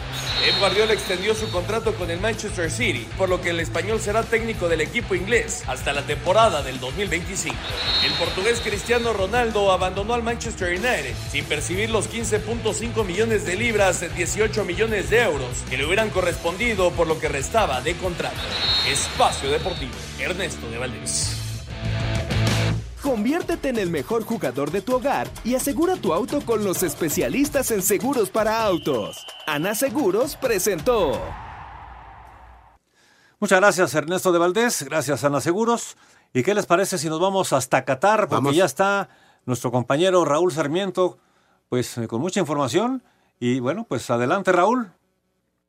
[0.58, 4.68] Guardiola extendió su contrato con el Manchester City, por lo que el español será técnico
[4.68, 7.56] del equipo inglés hasta la temporada del 2025.
[8.04, 14.04] El portugués Cristiano Ronaldo abandonó al Manchester United sin percibir los 15.5 millones de libras,
[14.14, 18.36] 18 millones de euros que le hubieran correspondido por lo que restaba de contrato.
[18.90, 21.36] Espacio Deportivo, Ernesto de Valdés.
[23.02, 27.70] Conviértete en el mejor jugador de tu hogar y asegura tu auto con los especialistas
[27.70, 29.24] en seguros para autos.
[29.46, 31.18] Ana Seguros presentó.
[33.40, 34.82] Muchas gracias, Ernesto de Valdés.
[34.82, 35.96] Gracias, Ana Seguros.
[36.32, 38.20] ¿Y qué les parece si nos vamos hasta Qatar?
[38.22, 38.56] Porque Vamos.
[38.56, 39.08] ya está
[39.46, 41.18] nuestro compañero Raúl Sarmiento,
[41.68, 43.02] pues eh, con mucha información.
[43.38, 44.90] Y bueno, pues adelante, Raúl.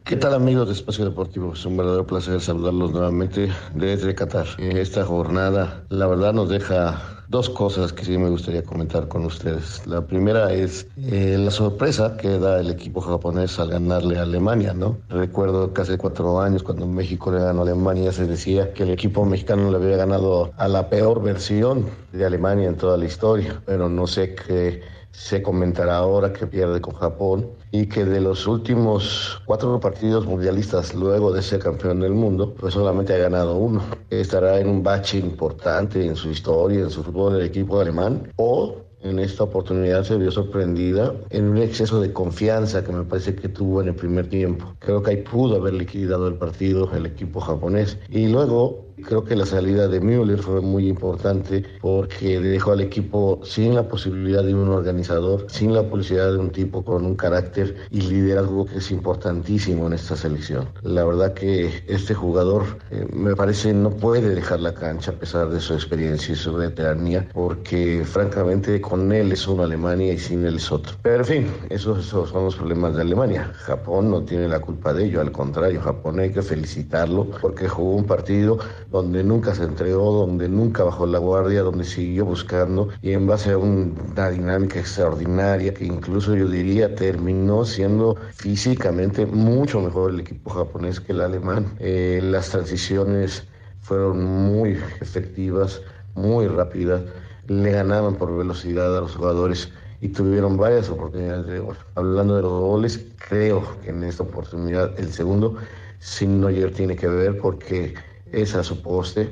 [0.10, 1.54] ¿Qué tal amigos de Espacio Deportivo?
[1.54, 4.48] Es un verdadero placer saludarlos nuevamente desde Qatar.
[4.58, 9.86] Esta jornada, la verdad, nos deja dos cosas que sí me gustaría comentar con ustedes.
[9.86, 14.74] La primera es eh, la sorpresa que da el equipo japonés al ganarle a Alemania,
[14.74, 14.98] ¿no?
[15.10, 18.90] Recuerdo que hace cuatro años cuando México le ganó a Alemania se decía que el
[18.90, 23.62] equipo mexicano le había ganado a la peor versión de Alemania en toda la historia,
[23.64, 24.82] pero no sé qué
[25.20, 30.96] se comentará ahora que pierde con Japón y que de los últimos cuatro partidos mundialistas
[30.96, 33.84] luego de ser campeón del mundo, pues solamente ha ganado uno.
[34.10, 38.78] Estará en un bache importante en su historia, en su fútbol del equipo alemán, o
[39.02, 43.50] en esta oportunidad se vio sorprendida en un exceso de confianza que me parece que
[43.50, 44.74] tuvo en el primer tiempo.
[44.80, 47.98] Creo que ahí pudo haber liquidado el partido el equipo japonés.
[48.10, 53.40] Y luego creo que la salida de Müller fue muy importante porque dejó al equipo
[53.44, 57.76] sin la posibilidad de un organizador, sin la posibilidad de un tipo con un carácter
[57.92, 60.70] y liderazgo que es importantísimo en esta selección.
[60.82, 65.50] La verdad que este jugador eh, me parece no puede dejar la cancha a pesar
[65.50, 70.46] de su experiencia y su veteranía porque francamente con él es uno Alemania y sin
[70.46, 70.96] él es otro.
[71.02, 73.52] Pero en fin, esos, esos son los problemas de Alemania.
[73.54, 77.96] Japón no tiene la culpa de ello, al contrario, Japón hay que felicitarlo porque jugó
[77.96, 78.58] un partido
[78.91, 83.52] donde nunca se entregó, donde nunca bajó la guardia, donde siguió buscando y en base
[83.52, 90.21] a un- una dinámica extraordinaria que incluso yo diría terminó siendo físicamente mucho mejor el
[90.21, 91.75] equipo japonés que el alemán.
[91.80, 93.43] Eh, las transiciones
[93.82, 94.71] fueron muy
[95.02, 95.82] efectivas,
[96.15, 97.02] muy rápidas,
[97.47, 99.69] le ganaban por velocidad a los jugadores
[100.02, 101.75] y tuvieron varias oportunidades de gol.
[101.95, 105.56] Hablando de los goles, creo que en esta oportunidad el segundo
[105.99, 107.93] sin Neuer tiene que ver porque
[108.32, 109.30] es a su poste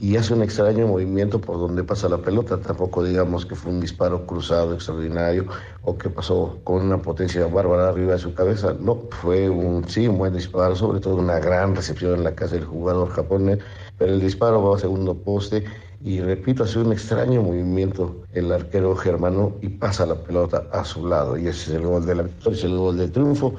[0.00, 2.58] y hace un extraño movimiento por donde pasa la pelota.
[2.58, 5.44] Tampoco digamos que fue un disparo cruzado extraordinario
[5.82, 8.74] o que pasó con una potencia bárbara arriba de su cabeza.
[8.80, 12.54] No, fue un sí, un buen disparo, sobre todo una gran recepción en la casa
[12.54, 13.58] del jugador japonés,
[13.98, 15.64] pero el disparo va a segundo poste
[16.02, 21.06] y repito, hace un extraño movimiento el arquero germano y pasa la pelota a su
[21.06, 23.54] lado y ese es el gol de la victoria, es el gol del triunfo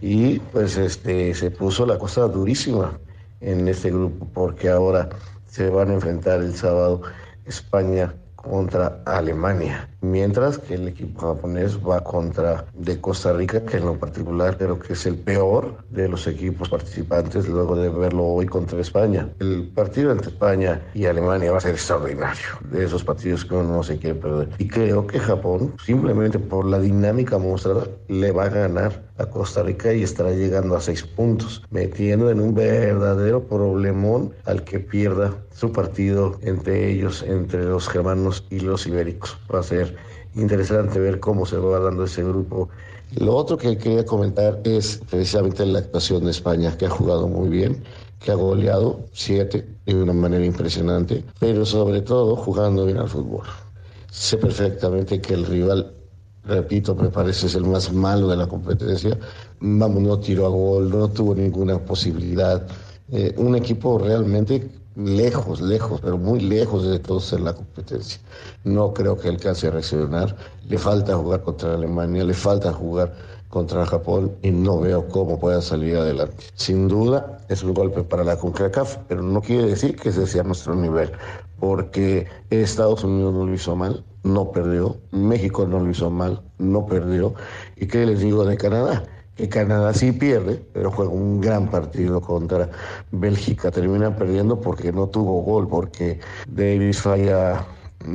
[0.00, 2.98] y pues este se puso la cosa durísima
[3.42, 5.08] en este grupo porque ahora
[5.46, 7.02] se van a enfrentar el sábado
[7.44, 13.86] España contra Alemania, mientras que el equipo japonés va contra de Costa Rica, que en
[13.86, 18.46] lo particular creo que es el peor de los equipos participantes luego de verlo hoy
[18.46, 19.28] contra España.
[19.38, 23.76] El partido entre España y Alemania va a ser extraordinario, de esos partidos que uno
[23.76, 24.48] no se quiere perder.
[24.58, 29.62] Y creo que Japón, simplemente por la dinámica mostrada, le va a ganar a Costa
[29.62, 35.34] Rica y estará llegando a seis puntos, metiendo en un verdadero problemón al que pierda
[35.54, 39.38] su partido entre ellos, entre los germanos y los ibéricos.
[39.52, 39.91] Va a ser
[40.34, 42.68] interesante ver cómo se va dando ese grupo.
[43.16, 47.48] Lo otro que quería comentar es precisamente la actuación de España, que ha jugado muy
[47.48, 47.82] bien,
[48.18, 53.44] que ha goleado siete de una manera impresionante, pero sobre todo jugando bien al fútbol.
[54.10, 55.92] Sé perfectamente que el rival
[56.44, 59.18] repito, me parece es el más malo de la competencia.
[59.60, 62.66] Vamos, no tiró a gol, no tuvo ninguna posibilidad.
[63.10, 68.20] eh, un equipo realmente lejos, lejos, pero muy lejos de todos en la competencia.
[68.64, 70.36] No creo que alcance a reaccionar.
[70.68, 73.14] Le falta jugar contra Alemania, le falta jugar
[73.48, 76.44] contra Japón y no veo cómo pueda salir adelante.
[76.54, 80.42] Sin duda es un golpe para la CONCACAF, pero no quiere decir que ese sea
[80.42, 81.12] nuestro nivel,
[81.60, 86.86] porque Estados Unidos no lo hizo mal, no perdió, México no lo hizo mal, no
[86.86, 87.34] perdió.
[87.76, 89.04] ¿Y qué les digo de Canadá?
[89.48, 92.70] Canadá sí pierde, pero juega un gran partido contra
[93.10, 93.70] Bélgica.
[93.70, 97.66] Termina perdiendo porque no tuvo gol, porque Davis falla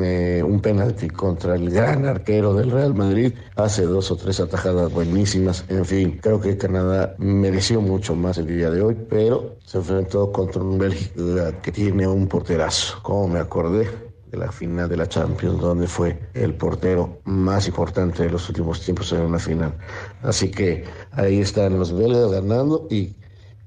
[0.01, 4.91] eh, un penalti contra el gran arquero del Real Madrid, hace dos o tres atajadas
[4.91, 5.63] buenísimas.
[5.69, 10.31] En fin, creo que Canadá mereció mucho más el día de hoy, pero se enfrentó
[10.31, 13.01] contra un Bélgica que tiene un porterazo.
[13.01, 13.87] Como me acordé,
[14.31, 18.81] de la final de la Champions, donde fue el portero más importante de los últimos
[18.81, 19.73] tiempos en una final.
[20.21, 23.15] Así que ahí están los belgas ganando y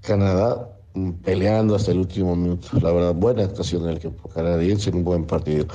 [0.03, 2.68] Canadá mm, peleando hasta el último minuto.
[2.81, 5.66] La verdad, buena actuación del equipo canadiense en un buen partido.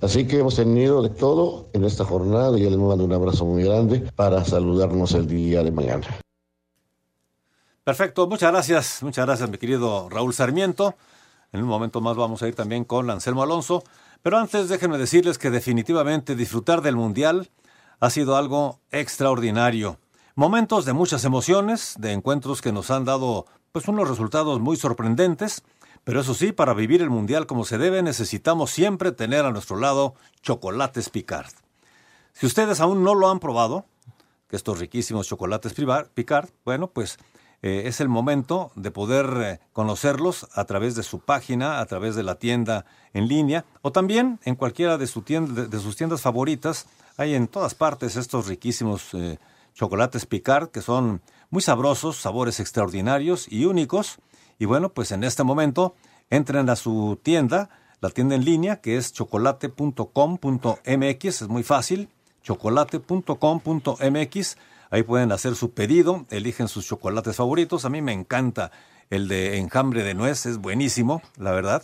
[0.00, 3.46] Así que hemos tenido de todo en esta jornada y yo les mando un abrazo
[3.46, 6.06] muy grande para saludarnos el día de mañana.
[7.82, 10.96] Perfecto, muchas gracias, muchas gracias mi querido Raúl Sarmiento.
[11.52, 13.82] En un momento más vamos a ir también con Anselmo Alonso.
[14.22, 17.50] Pero antes déjenme decirles que definitivamente disfrutar del Mundial
[18.00, 19.98] ha sido algo extraordinario.
[20.34, 25.62] Momentos de muchas emociones, de encuentros que nos han dado pues unos resultados muy sorprendentes,
[26.04, 29.76] pero eso sí, para vivir el Mundial como se debe necesitamos siempre tener a nuestro
[29.76, 31.52] lado chocolates Picard.
[32.32, 33.86] Si ustedes aún no lo han probado,
[34.48, 35.74] que estos riquísimos chocolates
[36.14, 37.18] Picard, bueno, pues
[37.62, 42.14] eh, es el momento de poder eh, conocerlos a través de su página, a través
[42.14, 46.86] de la tienda en línea o también en cualquiera de, sus tiendas favoritas.
[47.16, 49.38] Hay en todas partes estos riquísimos eh,
[49.74, 54.18] chocolates Picard que son muy sabrosos, sabores extraordinarios y únicos.
[54.58, 55.94] Y bueno, pues en este momento
[56.28, 62.10] entren a su tienda, la tienda en línea que es chocolate.com.mx, es muy fácil,
[62.42, 64.56] chocolate.com.mx
[64.90, 67.84] Ahí pueden hacer su pedido, eligen sus chocolates favoritos.
[67.84, 68.70] A mí me encanta
[69.10, 71.82] el de enjambre de nuez, es buenísimo, la verdad.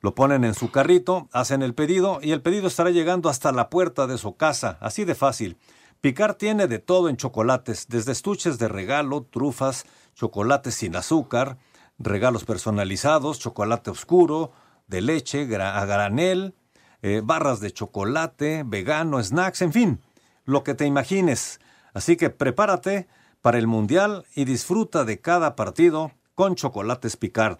[0.00, 3.70] Lo ponen en su carrito, hacen el pedido y el pedido estará llegando hasta la
[3.70, 5.56] puerta de su casa, así de fácil.
[6.02, 11.56] Picar tiene de todo en chocolates, desde estuches de regalo, trufas, chocolates sin azúcar,
[11.98, 14.52] regalos personalizados, chocolate oscuro,
[14.86, 16.54] de leche, a granel,
[17.00, 20.00] eh, barras de chocolate, vegano, snacks, en fin,
[20.44, 21.60] lo que te imagines.
[21.94, 23.06] Así que prepárate
[23.40, 27.58] para el Mundial y disfruta de cada partido con chocolates Picard.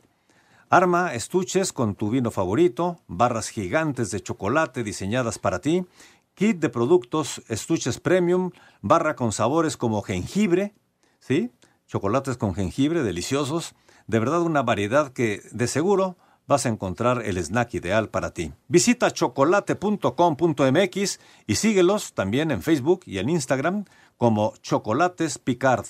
[0.69, 5.87] Arma estuches con tu vino favorito, barras gigantes de chocolate diseñadas para ti,
[6.35, 10.75] kit de productos estuches premium, barra con sabores como jengibre,
[11.21, 11.53] ¿sí?
[11.87, 13.75] Chocolates con jengibre deliciosos,
[14.07, 16.17] de verdad una variedad que de seguro
[16.47, 18.53] vas a encontrar el snack ideal para ti.
[18.69, 23.85] Visita chocolate.com.mx y síguelos también en Facebook y en Instagram
[24.17, 25.87] como Chocolates Picard.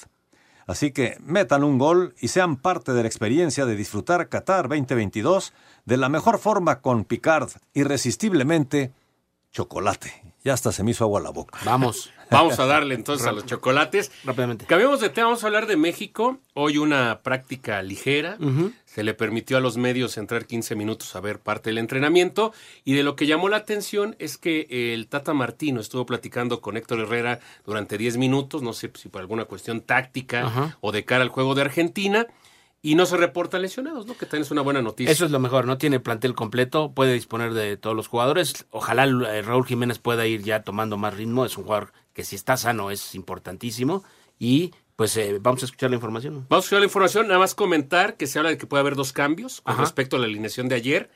[0.66, 5.52] Así que metan un gol y sean parte de la experiencia de disfrutar Qatar 2022
[5.84, 8.92] de la mejor forma con Picard, irresistiblemente
[9.52, 10.34] chocolate.
[10.42, 11.58] Ya hasta se me hizo agua la boca.
[11.64, 14.10] Vamos, vamos a darle entonces a los chocolates.
[14.24, 14.66] Rápidamente.
[14.66, 16.38] Cambiamos de tema, vamos a hablar de México.
[16.54, 18.38] Hoy una práctica ligera.
[18.84, 22.52] Se le permitió a los medios entrar 15 minutos a ver parte del entrenamiento.
[22.84, 26.76] Y de lo que llamó la atención es que el Tata Martino estuvo platicando con
[26.76, 31.22] Héctor Herrera durante 10 minutos, no sé si por alguna cuestión táctica o de cara
[31.22, 32.26] al juego de Argentina
[32.84, 34.14] y no se reporta lesionados, ¿no?
[34.14, 35.10] Que también es una buena noticia.
[35.10, 38.66] Eso es lo mejor, no tiene plantel completo, puede disponer de todos los jugadores.
[38.70, 42.36] Ojalá eh, Raúl Jiménez pueda ir ya tomando más ritmo, es un jugador que si
[42.36, 44.02] está sano es importantísimo
[44.38, 46.46] y pues eh, vamos a escuchar la información.
[46.48, 48.94] Vamos a escuchar la información, nada más comentar que se habla de que puede haber
[48.94, 51.10] dos cambios con respecto a la alineación de ayer.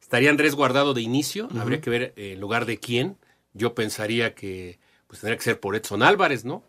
[0.00, 3.16] Estaría Andrés guardado de inicio, habría que ver eh, en lugar de quién.
[3.54, 6.64] Yo pensaría que pues tendría que ser por Edson Álvarez, ¿no?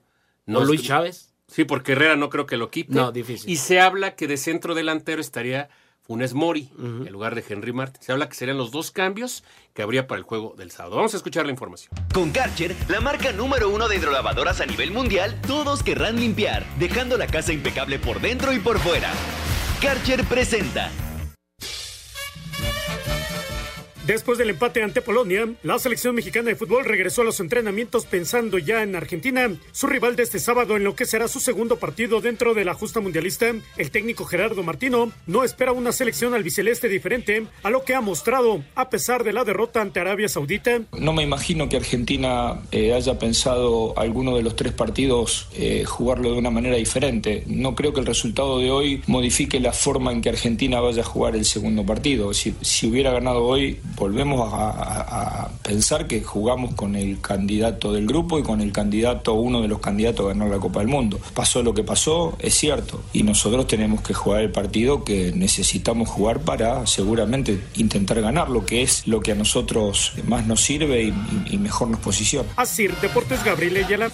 [0.46, 1.34] No Luis Chávez.
[1.48, 2.94] Sí, porque Herrera no creo que lo quite.
[2.94, 3.50] No, difícil.
[3.50, 5.70] Y se habla que de centro delantero estaría
[6.02, 8.02] Funes Mori en lugar de Henry Martin.
[8.02, 10.98] Se habla que serían los dos cambios que habría para el juego del sábado.
[10.98, 11.94] Vamos a escuchar la información.
[12.14, 17.18] Con Karcher, la marca número uno de hidrolavadoras a nivel mundial, todos querrán limpiar, dejando
[17.18, 19.12] la casa impecable por dentro y por fuera.
[19.82, 20.92] Karcher presenta
[24.12, 28.58] Después del empate ante Polonia, la selección mexicana de fútbol regresó a los entrenamientos pensando
[28.58, 32.20] ya en Argentina, su rival de este sábado en lo que será su segundo partido
[32.20, 33.54] dentro de la justa mundialista.
[33.78, 38.62] El técnico Gerardo Martino no espera una selección albiceleste diferente a lo que ha mostrado
[38.76, 40.82] a pesar de la derrota ante Arabia Saudita.
[40.92, 46.34] No me imagino que Argentina eh, haya pensado alguno de los tres partidos eh, jugarlo
[46.34, 47.46] de una manera diferente.
[47.48, 51.06] No creo que el resultado de hoy modifique la forma en que Argentina vaya a
[51.06, 52.34] jugar el segundo partido.
[52.34, 58.40] Si, si hubiera ganado hoy, volvemos a, pensar que jugamos con el candidato del grupo
[58.40, 61.20] y con el candidato, uno de los candidatos a ganar la Copa del Mundo.
[61.36, 66.10] Pasó lo que pasó, es cierto, y nosotros tenemos que jugar el partido que necesitamos
[66.10, 71.04] jugar para seguramente intentar ganar, lo que es lo que a nosotros más nos sirve
[71.04, 72.50] y, mejor nos posiciona.
[72.56, 74.12] Así, Deportes Gabriel Ayala.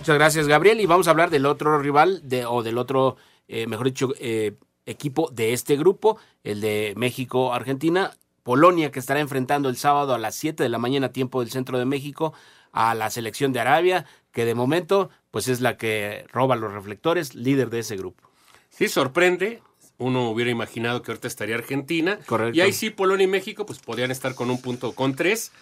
[0.00, 0.80] Muchas gracias, Gabriel.
[0.80, 3.16] Y vamos a hablar del otro rival, de, o del otro,
[3.46, 4.56] eh, mejor dicho, eh,
[4.86, 8.10] equipo de este grupo, el de México-Argentina.
[8.42, 11.78] Polonia, que estará enfrentando el sábado a las 7 de la mañana, tiempo del centro
[11.78, 12.32] de México,
[12.72, 17.34] a la selección de Arabia, que de momento, pues es la que roba los reflectores,
[17.34, 18.30] líder de ese grupo.
[18.70, 19.62] Sí, sorprende.
[19.98, 22.18] Uno hubiera imaginado que ahorita estaría Argentina.
[22.26, 22.56] Correcto.
[22.56, 25.52] Y ahí sí, Polonia y México, pues podrían estar con un punto con tres.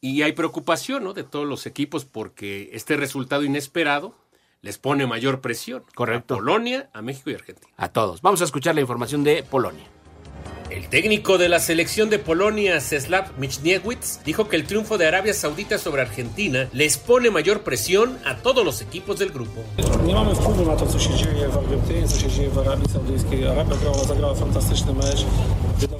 [0.00, 1.14] Y hay preocupación, ¿no?
[1.14, 4.14] De todos los equipos porque este resultado inesperado
[4.60, 5.84] les pone mayor presión.
[5.94, 6.34] Correcto.
[6.34, 7.72] A Polonia, a México y Argentina.
[7.76, 8.20] A todos.
[8.20, 9.86] Vamos a escuchar la información de Polonia.
[10.70, 15.32] El técnico de la selección de Polonia, Ceslav Michniewicz, dijo que el triunfo de Arabia
[15.32, 19.62] Saudita sobre Argentina les pone mayor presión a todos los equipos del grupo.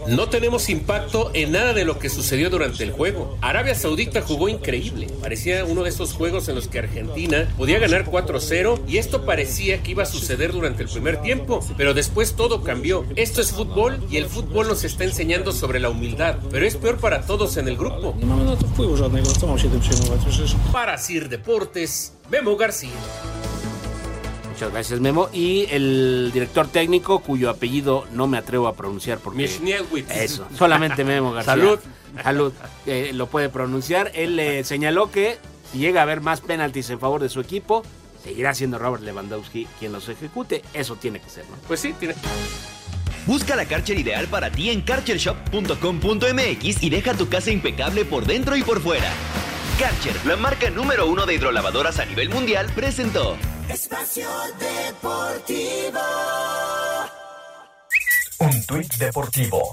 [0.09, 3.37] No tenemos impacto en nada de lo que sucedió durante el juego.
[3.41, 5.09] Arabia Saudita jugó increíble.
[5.21, 9.83] Parecía uno de esos juegos en los que Argentina podía ganar 4-0 y esto parecía
[9.83, 13.05] que iba a suceder durante el primer tiempo, pero después todo cambió.
[13.17, 16.99] Esto es fútbol y el fútbol nos está enseñando sobre la humildad, pero es peor
[16.99, 18.17] para todos en el grupo.
[20.73, 22.91] Para Sir Deportes, Memo García.
[24.51, 25.29] Muchas gracias, Memo.
[25.35, 29.37] Y el director técnico, cuyo apellido no me atrevo a pronunciar porque...
[30.09, 31.53] Eso, solamente Memo García.
[31.53, 31.79] Salud.
[32.23, 32.53] Salud,
[32.87, 34.11] eh, lo puede pronunciar.
[34.15, 35.37] Él le señaló que
[35.71, 37.83] si llega a haber más penaltis en favor de su equipo,
[38.25, 40.63] seguirá siendo Robert Lewandowski quien los ejecute.
[40.73, 41.57] Eso tiene que ser, ¿no?
[41.67, 42.15] Pues sí, tiene...
[43.27, 48.57] Busca la Karcher ideal para ti en karchershop.com.mx y deja tu casa impecable por dentro
[48.57, 49.11] y por fuera.
[49.79, 53.37] Karcher, la marca número uno de hidrolavadoras a nivel mundial, presentó
[53.69, 54.29] Espacio
[54.61, 56.01] Deportivo.
[58.39, 59.73] Un tuit deportivo.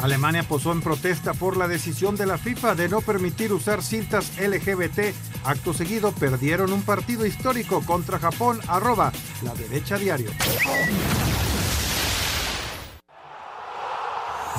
[0.00, 4.32] Alemania posó en protesta por la decisión de la FIFA de no permitir usar cintas
[4.38, 5.14] LGBT.
[5.44, 9.12] Acto seguido perdieron un partido histórico contra Japón, arroba
[9.42, 10.30] la derecha diario.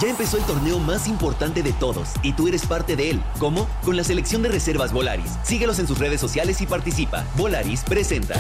[0.02, 3.24] Ya empezó el torneo más importante de todos y tú eres parte de él.
[3.40, 3.68] ¿Cómo?
[3.84, 5.38] Con la selección de reservas Volaris.
[5.44, 7.26] Síguelos en sus redes sociales y participa.
[7.36, 8.36] Volaris presenta.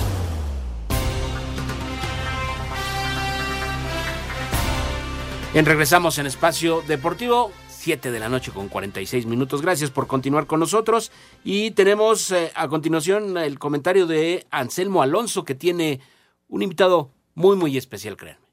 [5.53, 7.51] Bien, regresamos en Espacio Deportivo.
[7.67, 9.61] 7 de la noche con 46 minutos.
[9.61, 11.11] Gracias por continuar con nosotros.
[11.43, 16.01] Y tenemos eh, a continuación el comentario de Anselmo Alonso, que tiene
[16.49, 18.48] un invitado muy, muy especial, créanme.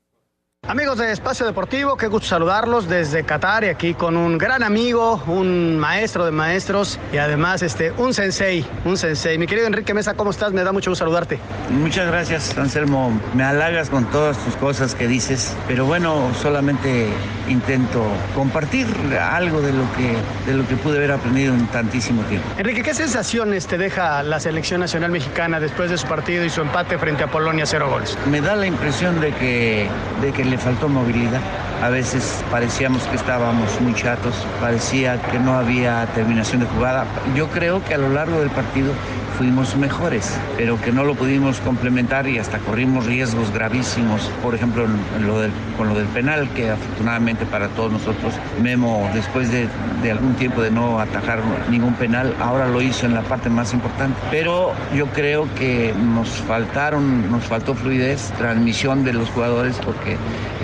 [0.69, 5.23] Amigos de Espacio Deportivo, qué gusto saludarlos desde Qatar y aquí con un gran amigo,
[5.29, 9.39] un maestro de maestros y además este, un sensei, un sensei.
[9.39, 10.53] Mi querido Enrique Mesa, ¿cómo estás?
[10.53, 11.39] Me da mucho gusto saludarte.
[11.71, 13.12] Muchas gracias, Anselmo.
[13.35, 17.11] Me halagas con todas tus cosas que dices, pero bueno, solamente
[17.49, 18.05] intento
[18.35, 18.89] compartir
[19.21, 20.17] algo de lo que,
[20.51, 22.49] de lo que pude haber aprendido en tantísimo tiempo.
[22.59, 26.61] Enrique, ¿qué sensaciones te deja la selección nacional mexicana después de su partido y su
[26.61, 28.19] empate frente a Polonia cero goles?
[28.29, 29.89] Me da la impresión de que,
[30.21, 31.40] de que le faltó movilidad.
[31.82, 37.04] A veces parecíamos que estábamos muy chatos, parecía que no había terminación de jugada.
[37.34, 38.92] Yo creo que a lo largo del partido
[39.37, 44.30] fuimos mejores, pero que no lo pudimos complementar y hasta corrimos riesgos gravísimos.
[44.43, 49.09] Por ejemplo, en lo del, con lo del penal, que afortunadamente para todos nosotros, Memo,
[49.14, 49.68] después de,
[50.03, 53.74] de algún tiempo de no atajar ningún penal, ahora lo hizo en la parte más
[53.74, 54.18] importante.
[54.30, 60.16] Pero yo creo que nos faltaron, nos faltó fluidez, transmisión de los jugadores, porque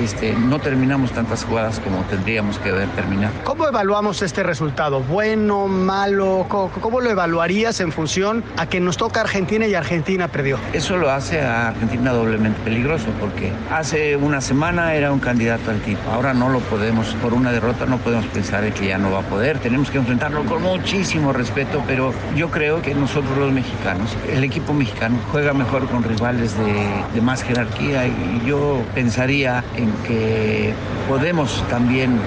[0.02, 3.34] este, no terminamos tantas jugadas como tendríamos que haber terminado.
[3.44, 5.00] ¿Cómo evaluamos este resultado?
[5.00, 6.46] ¿Bueno, malo?
[6.48, 10.58] ¿Cómo, cómo lo evaluarías en función a que nos toca Argentina y Argentina perdió?
[10.72, 15.80] Eso lo hace a Argentina doblemente peligroso porque hace una semana era un candidato al
[15.80, 16.10] tipo.
[16.10, 19.20] Ahora no lo podemos, por una derrota no podemos pensar en que ya no va
[19.20, 19.58] a poder.
[19.58, 24.72] Tenemos que enfrentarlo con muchísimo respeto, pero yo creo que nosotros los mexicanos, el equipo
[24.72, 30.74] mexicano juega mejor con rivales de más jerarquía y yo pensaría en que
[31.08, 32.20] podemos también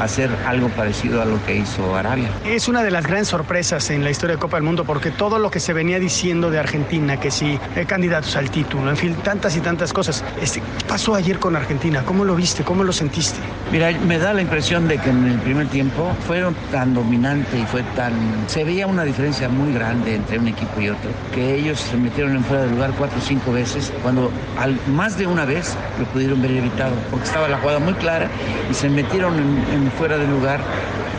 [0.00, 2.28] hacer algo parecido a lo que hizo Arabia.
[2.44, 5.38] Es una de las grandes sorpresas en la historia de Copa del Mundo porque todo
[5.38, 9.14] lo que se venía diciendo de Argentina, que si eh, candidatos al título, en fin,
[9.22, 10.24] tantas y tantas cosas.
[10.40, 12.02] Este, ¿Qué pasó ayer con Argentina?
[12.04, 12.62] ¿Cómo lo viste?
[12.62, 13.38] ¿Cómo lo sentiste?
[13.72, 17.64] Mira, me da la impresión de que en el primer tiempo fueron tan dominante y
[17.66, 18.12] fue tan...
[18.46, 22.36] Se veía una diferencia muy grande entre un equipo y otro, que ellos se metieron
[22.36, 26.04] en fuera de lugar cuatro o cinco veces, cuando al, más de una vez lo
[26.06, 28.28] pudieron ver evitado, porque estaba la jugada muy clara
[28.70, 30.60] y se metieron en, en fuera de lugar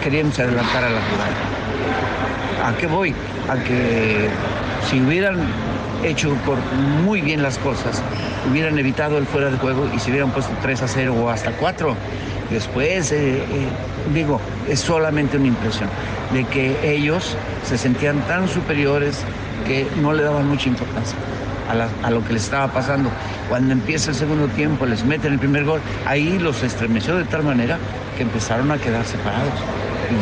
[0.03, 2.69] queriéndose adelantar a la jugada.
[2.69, 3.13] ¿A qué voy?
[3.49, 4.29] A que
[4.89, 5.39] si hubieran
[6.03, 6.57] hecho por
[7.03, 8.01] muy bien las cosas,
[8.49, 11.51] hubieran evitado el fuera de juego y se hubieran puesto 3 a 0 o hasta
[11.51, 11.95] 4.
[12.49, 13.43] Después, eh, eh,
[14.13, 14.39] digo,
[14.69, 15.89] es solamente una impresión
[16.33, 19.19] de que ellos se sentían tan superiores
[19.65, 21.17] que no le daban mucha importancia.
[21.69, 23.09] A, lo que les estaba pasando.
[23.49, 27.43] Cuando empieza el segundo tiempo, les meten el primer gol, ahí los estremeció de tal
[27.43, 27.77] manera
[28.15, 29.53] que empezaron a quedar separados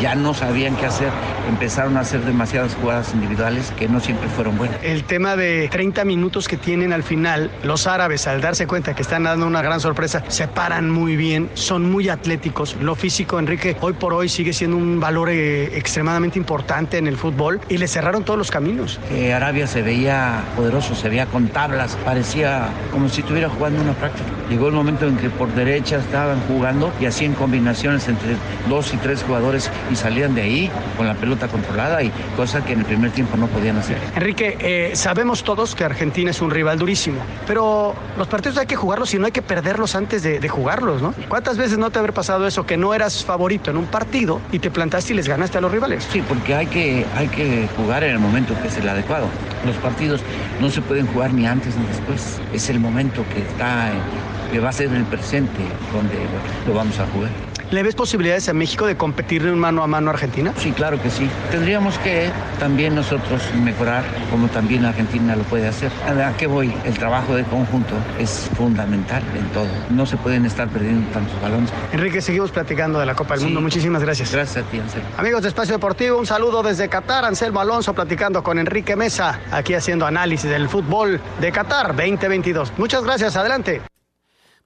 [0.02, 1.10] ya no sabían qué hacer.
[1.50, 4.78] Empezaron a hacer demasiadas jugadas individuales que no siempre fueron buenas.
[4.84, 9.02] El tema de 30 minutos que tienen al final, los árabes al darse cuenta que
[9.02, 12.76] están dando una gran sorpresa, se paran muy bien, son muy atléticos.
[12.82, 17.18] Lo físico, Enrique, hoy por hoy sigue siendo un valor eh, extremadamente importante en el
[17.18, 19.00] fútbol y le cerraron todos los caminos.
[19.36, 24.28] Arabia se veía poderoso, se veía con tablas, parecía como si estuviera jugando una práctica.
[24.50, 28.36] Llegó el momento en que por derecha estaban jugando y hacían combinaciones entre
[28.70, 32.73] dos y tres jugadores y salían de ahí con la pelota controlada y cosa que
[32.73, 33.97] en el primer tiempo no podían hacer.
[34.15, 38.76] Enrique, eh, sabemos todos que Argentina es un rival durísimo, pero los partidos hay que
[38.76, 41.13] jugarlos y no hay que perderlos antes de, de jugarlos, ¿no?
[41.28, 44.59] ¿Cuántas veces no te haber pasado eso, que no eras favorito en un partido y
[44.59, 46.07] te plantaste y les ganaste a los rivales?
[46.11, 49.28] Sí, porque hay que, hay que jugar en el momento que es el adecuado.
[49.65, 50.21] Los partidos
[50.61, 52.39] no se pueden jugar ni antes ni después.
[52.53, 53.91] Es el momento que está,
[54.51, 55.61] que va a ser el presente
[55.93, 56.15] donde
[56.67, 57.32] lo vamos a jugar.
[57.72, 60.53] ¿Le ves posibilidades a México de competir de un mano a mano a Argentina?
[60.57, 61.28] Sí, claro que sí.
[61.51, 65.91] Tendríamos que también nosotros mejorar como también Argentina lo puede hacer.
[66.07, 66.74] ¿A qué voy?
[66.86, 69.68] El trabajo de conjunto es fundamental en todo.
[69.89, 71.72] No se pueden estar perdiendo tantos balones.
[71.91, 73.45] Enrique, seguimos platicando de la Copa del sí.
[73.45, 73.61] Mundo.
[73.61, 74.32] Muchísimas gracias.
[74.32, 75.07] Gracias a ti, Anselmo.
[75.18, 77.26] Amigos de Espacio Deportivo, un saludo desde Qatar.
[77.26, 82.74] Anselmo Alonso platicando con Enrique Mesa, aquí haciendo análisis del fútbol de Qatar 2022.
[82.78, 83.36] Muchas gracias.
[83.36, 83.82] Adelante.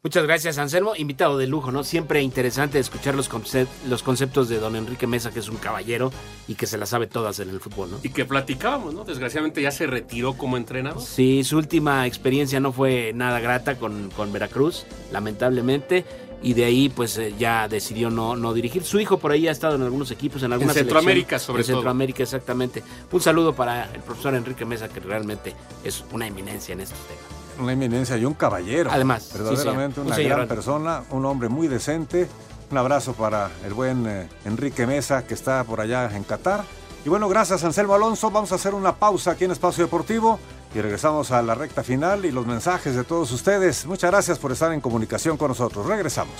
[0.02, 0.96] Muchas gracias, Anselmo.
[0.96, 1.84] Invitado de lujo, ¿no?
[1.84, 6.10] Siempre interesante escuchar los, concep los conceptos de don Enrique Mesa, que es un caballero
[6.48, 8.00] y que se las sabe todas en el fútbol, ¿no?
[8.02, 9.04] Y que platicábamos, ¿no?
[9.04, 11.02] Desgraciadamente ya se retiró como entrenador.
[11.04, 16.06] Sí, su última experiencia no fue nada grata con, con Veracruz, lamentablemente.
[16.42, 18.86] Y de ahí, pues eh, ya decidió no, no dirigir.
[18.86, 21.66] Su hijo por ahí ha estado en algunos equipos, en algunas En Centroamérica, sobre en
[21.66, 21.74] todo.
[21.74, 22.84] En Centroamérica, exactamente.
[23.12, 27.39] Un saludo para el profesor Enrique Mesa, que realmente es una eminencia en estos temas
[27.62, 28.90] una eminencia y un caballero.
[28.92, 32.28] Además, verdaderamente sí, una un gran persona, un hombre muy decente.
[32.72, 36.64] Un abrazo para el buen eh, Enrique Mesa que está por allá en Qatar.
[37.04, 38.30] Y bueno, gracias Anselmo Alonso.
[38.30, 40.40] Vamos a hacer una pausa aquí en Espacio Deportivo
[40.76, 43.86] y regresamos a la recta final y los mensajes de todos ustedes.
[43.86, 45.86] Muchas gracias por estar en comunicación con nosotros.
[45.86, 46.36] Regresamos.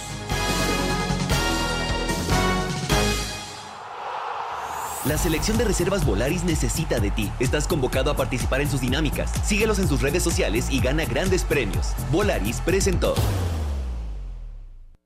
[5.06, 7.32] La selección de reservas Volaris necesita de ti.
[7.40, 9.32] Estás convocado a participar en sus dinámicas.
[9.46, 11.94] Síguelos en sus redes sociales y gana grandes premios.
[12.12, 13.16] Volaris presentó.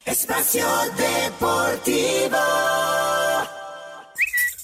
[0.03, 0.65] Espacio
[0.97, 2.37] Deportivo.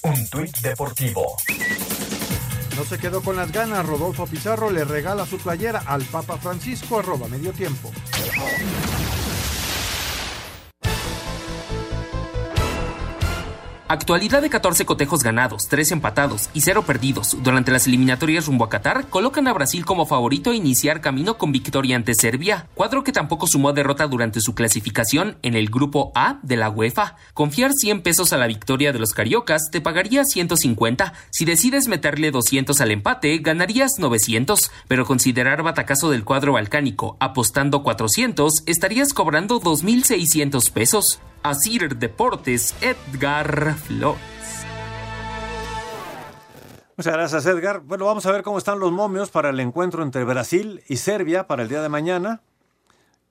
[0.02, 1.36] Un tuit deportivo.
[2.76, 3.86] No se quedó con las ganas.
[3.86, 7.92] Rodolfo Pizarro le regala su playera al Papa Francisco arroba medio tiempo.
[13.90, 18.68] Actualidad de 14 cotejos ganados, 3 empatados y 0 perdidos durante las eliminatorias rumbo a
[18.68, 23.10] Qatar colocan a Brasil como favorito a iniciar camino con victoria ante Serbia, cuadro que
[23.10, 27.16] tampoco sumó derrota durante su clasificación en el grupo A de la UEFA.
[27.34, 31.12] Confiar 100 pesos a la victoria de los cariocas te pagaría 150.
[31.30, 37.82] Si decides meterle 200 al empate, ganarías 900, pero considerar batacazo del cuadro balcánico apostando
[37.82, 41.20] 400 estarías cobrando 2600 pesos.
[41.42, 44.20] Asir Deportes, Edgar Flores.
[46.96, 47.80] Muchas gracias, Edgar.
[47.80, 51.46] Bueno, vamos a ver cómo están los momios para el encuentro entre Brasil y Serbia
[51.46, 52.42] para el día de mañana.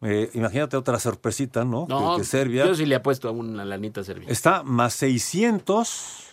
[0.01, 1.86] Eh, imagínate otra sorpresita, ¿no?
[1.88, 4.28] No, que, que Serbia yo sí le apuesto a una lanita a Serbia.
[4.30, 6.30] Está más 600,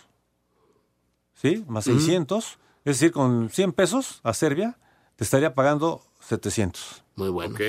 [1.35, 1.63] ¿sí?
[1.67, 1.99] Más Ujú.
[1.99, 2.57] 600.
[2.85, 4.77] Es decir, con 100 pesos a Serbia
[5.15, 7.03] te estaría pagando 700.
[7.17, 7.53] Muy bueno.
[7.53, 7.61] Ok.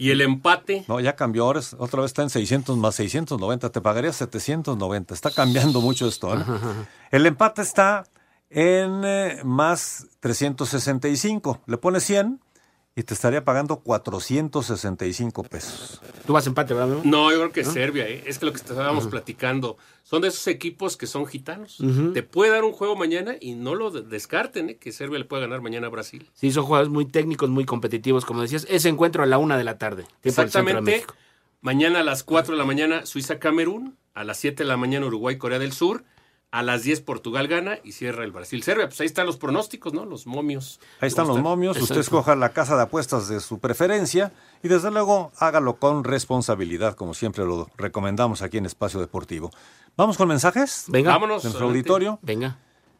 [0.00, 0.84] ¿Y el empate?
[0.86, 5.12] No, ya cambió, ahora es- otra vez está en 600 más 690, te pagaría 790.
[5.12, 6.32] Está cambiando mucho esto.
[6.38, 6.44] ¿eh?
[7.10, 8.04] El empate está
[8.48, 11.60] en eh, más 365.
[11.66, 12.40] Le pones 100
[12.98, 16.00] y te estaría pagando 465 pesos.
[16.26, 16.88] Tú vas empate, ¿verdad?
[16.88, 17.02] Memo?
[17.04, 17.70] No, yo creo que ¿No?
[17.72, 18.24] Serbia, ¿eh?
[18.26, 21.78] es que lo que estábamos platicando, son de esos equipos que son gitanos.
[22.12, 24.76] Te puede dar un juego mañana y no lo de- descarten, ¿eh?
[24.78, 26.28] que Serbia le puede ganar mañana a Brasil.
[26.34, 28.66] Sí, son jugadores muy técnicos, muy competitivos, como decías.
[28.68, 30.04] Ese encuentro a la una de la tarde.
[30.24, 31.04] Exactamente.
[31.60, 35.60] Mañana a las 4 de la mañana Suiza-Camerún, a las 7 de la mañana Uruguay-Corea
[35.60, 36.02] del Sur,
[36.50, 38.88] a las 10 Portugal gana y cierra el Brasil-Serbia.
[38.88, 40.06] Pues ahí están los pronósticos, ¿no?
[40.06, 40.80] Los momios.
[41.00, 44.32] Ahí están ¿Cómo los momios, usted escoja la casa de apuestas de su preferencia
[44.62, 49.50] y desde luego hágalo con responsabilidad, como siempre lo recomendamos aquí en Espacio Deportivo.
[49.96, 50.84] ¿Vamos con mensajes?
[50.88, 51.10] Venga.
[51.12, 52.18] Vámonos, De nuestro auditorio.
[52.22, 52.56] Venga.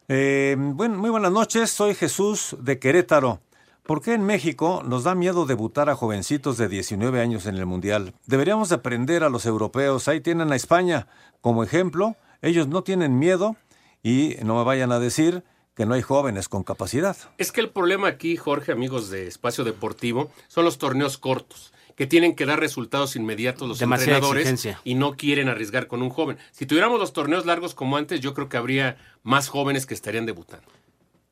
[0.07, 3.39] Eh, buen- muy buenas noches, soy Jesús de Querétaro.
[3.83, 7.65] ¿Por qué en México nos da miedo debutar a jovencitos de 19 años en el
[7.65, 8.13] Mundial?
[8.27, 10.07] Deberíamos de aprender a los europeos.
[10.07, 11.07] Ahí tienen a España
[11.41, 12.15] como ejemplo.
[12.41, 13.55] Ellos no tienen miedo
[14.03, 15.43] y no me vayan a decir
[15.75, 17.15] que no hay jóvenes con capacidad.
[17.37, 22.05] Es que el problema aquí, Jorge, amigos de Espacio Deportivo, son los torneos cortos, que
[22.07, 24.81] tienen que dar resultados inmediatos los Demasiada entrenadores exigencia.
[24.83, 26.37] y no quieren arriesgar con un joven.
[26.51, 30.25] Si tuviéramos los torneos largos como antes, yo creo que habría más jóvenes que estarían
[30.25, 30.67] debutando.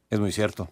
[0.10, 0.70] Es muy cierto.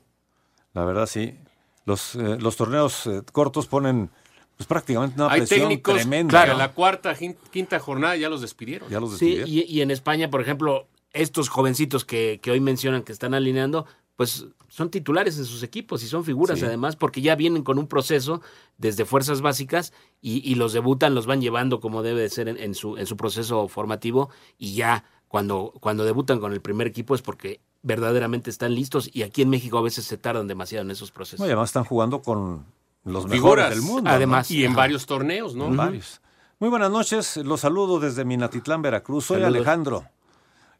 [0.74, 1.38] La verdad, sí.
[1.86, 4.10] Los, eh, los torneos eh, cortos ponen
[4.58, 6.45] pues, prácticamente una Hay presión técnicos tremenda.
[6.45, 7.16] que a la cuarta,
[7.51, 8.89] quinta jornada ya los despidieron.
[8.89, 13.03] Ya los Sí, y, y en España, por ejemplo, estos jovencitos que, que hoy mencionan
[13.03, 13.86] que están alineando,
[14.16, 16.66] pues son titulares en sus equipos y son figuras Sí.
[16.66, 18.41] además, porque ya vienen con un proceso
[18.78, 22.58] desde fuerzas básicas y, y los debutan, los van llevando como debe de ser en,
[22.58, 27.14] en su, en su proceso formativo y ya cuando, cuando debutan con el primer equipo
[27.16, 30.91] es porque verdaderamente están listos y aquí en México a veces se tardan demasiado en
[30.91, 31.39] esos procesos.
[31.39, 32.66] No, y además están jugando con
[33.06, 34.10] los mejores Figuras del mundo.
[34.10, 34.51] Además.
[34.51, 34.78] Y en Ajá.
[34.78, 35.70] varios torneos, ¿no?
[35.70, 36.22] Varios.
[36.60, 39.26] Muy buenas noches, los saludo desde Minatitlán, Veracruz.
[39.26, 39.56] Soy Saludos.
[39.56, 40.06] Alejandro.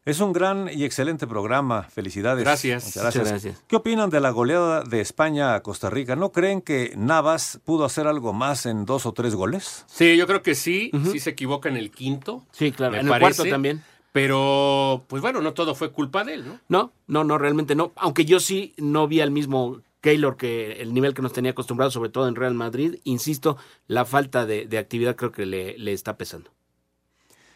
[0.06, 1.82] Es un gran y excelente programa.
[1.82, 2.44] Felicidades.
[2.44, 2.84] Gracias.
[2.84, 3.24] Muchas gracias.
[3.24, 3.64] Muchas gracias.
[3.66, 6.14] ¿Qué opinan de la goleada de España a Costa Rica?
[6.14, 9.84] ¿No creen que Navas pudo hacer algo más en dos o tres goles?
[9.88, 12.44] Sí, yo creo que sí, sí se equivoca en el quinto.
[12.52, 13.82] Sí, claro, me en el cuarto también.
[14.12, 16.60] Pero, pues bueno, no todo fue culpa de él, ¿no?
[16.68, 17.92] No, no, no, realmente no.
[17.96, 21.90] Aunque yo sí no vi al mismo Keylor que el nivel que nos tenía acostumbrado,
[21.90, 23.00] sobre todo en Real Madrid.
[23.02, 23.56] Insisto,
[23.88, 26.52] la falta de, de actividad creo que le, le está pesando.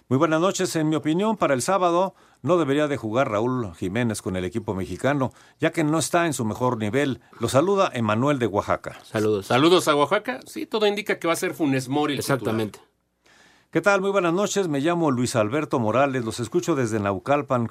[0.09, 0.74] Muy buenas noches.
[0.74, 4.74] En mi opinión, para el sábado no debería de jugar Raúl Jiménez con el equipo
[4.74, 7.20] mexicano, ya que no está en su mejor nivel.
[7.38, 8.98] Lo saluda Emanuel de Oaxaca.
[9.05, 9.46] Saludos.
[9.46, 10.40] Saludos a Oaxaca.
[10.44, 12.80] Sí, todo indica que va a ser Funes Mori el Exactamente.
[13.70, 14.01] ¿Qué tal?
[14.01, 14.66] Muy buenas noches.
[14.66, 16.24] Me llamo Luis Alberto Morales.
[16.24, 17.68] Los escucho desde Naucalpan.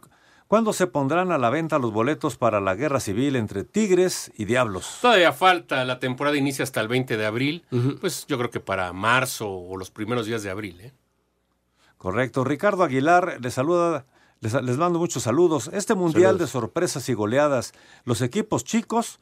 [0.49, 4.45] ¿Cuándo se pondrán a la venta los boletos para la guerra civil entre Tigres y
[4.45, 4.97] Diablos?
[4.99, 7.63] Todavía falta, la temporada inicia hasta el 20 de abril,
[8.01, 10.81] pues yo creo que para marzo o los primeros días de abril.
[10.81, 10.91] ¿eh?
[11.99, 12.43] Correcto.
[12.43, 14.07] Ricardo Aguilar les saluda.
[14.39, 15.69] Les, les mando muchos saludos.
[15.71, 16.39] Este mundial Saludos.
[16.39, 17.73] de sorpresas y goleadas,
[18.03, 19.19] los equipos chicos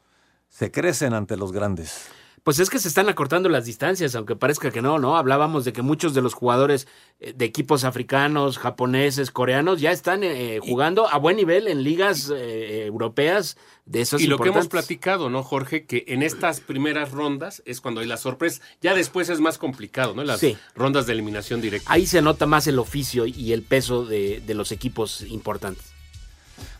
[0.48, 2.08] se crecen ante los grandes.
[2.44, 5.18] Pues es que se están acortando las distancias, aunque parezca que no, ¿no?
[5.18, 6.88] Hablábamos de que muchos de los jugadores
[7.20, 12.32] eh, de equipos africanos, japoneses, coreanos ya están eh, jugando a buen nivel en ligas
[12.34, 15.86] eh, europeas de esas Y lo que hemos platicado, ¿no, Jorge?
[15.86, 18.62] Que en estas primeras rondas es cuando hay la sorpresa.
[18.82, 20.24] Ya después es más complicado, ¿no?
[20.24, 20.58] Las Sí.
[20.74, 21.92] rondas de eliminación directa.
[21.92, 25.92] Ahí se nota más el oficio y el peso de, de los equipos importantes.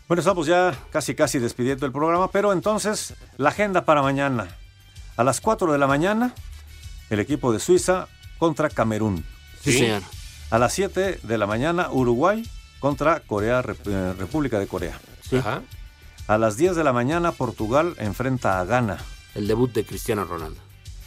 [0.06, 4.48] Bueno, estamos ya casi casi despidiendo el programa, pero entonces la agenda para mañana.
[5.18, 6.32] A las 4 de la mañana,
[7.10, 8.08] el equipo de Suiza
[8.38, 9.24] contra Camerún.
[9.62, 10.02] Sí, señor.
[10.50, 12.48] A las 7 de la mañana, Uruguay
[12.78, 14.98] contra Corea, Rep- eh, República de Corea.
[15.36, 15.62] Ajá.
[16.28, 18.98] A las 10 de la mañana, Portugal enfrenta a Ghana.
[19.34, 20.60] El debut de Cristiano Ronaldo.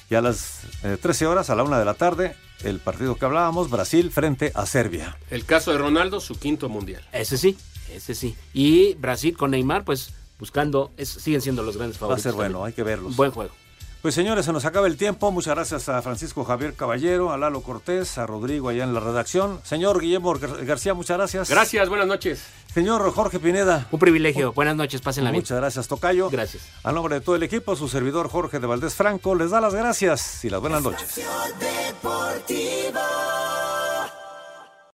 [0.09, 3.23] Y a las eh, 13 horas, a la 1 de la tarde, el partido que
[3.25, 5.17] hablábamos, Brasil frente a Serbia.
[5.29, 7.01] El caso de Ronaldo, su quinto mundial.
[7.13, 7.57] Ese sí,
[7.93, 8.35] ese sí.
[8.53, 12.23] Y Brasil con Neymar, pues buscando, es- siguen siendo los grandes Va a favoritos.
[12.23, 12.67] ser bueno, también.
[12.67, 13.15] hay que verlos.
[13.15, 13.53] Buen juego.
[14.01, 15.31] Pues señores, se nos acaba el tiempo.
[15.31, 19.59] Muchas gracias a Francisco Javier Caballero, a Lalo Cortés, a Rodrigo allá en la redacción.
[19.63, 21.49] Señor Guillermo Gar- García, muchas gracias.
[21.49, 22.41] Gracias, buenas noches.
[22.73, 23.87] Señor Jorge Pineda.
[23.91, 24.53] Un privilegio.
[24.53, 25.41] Buenas noches, pásenla bien.
[25.43, 26.31] Muchas gracias, Tocayo.
[26.31, 26.63] Gracias.
[26.83, 29.75] A nombre de todo el equipo, su servidor Jorge de Valdés Franco les da las
[29.75, 31.21] gracias y las buenas noches.
[31.59, 32.99] Deportivo.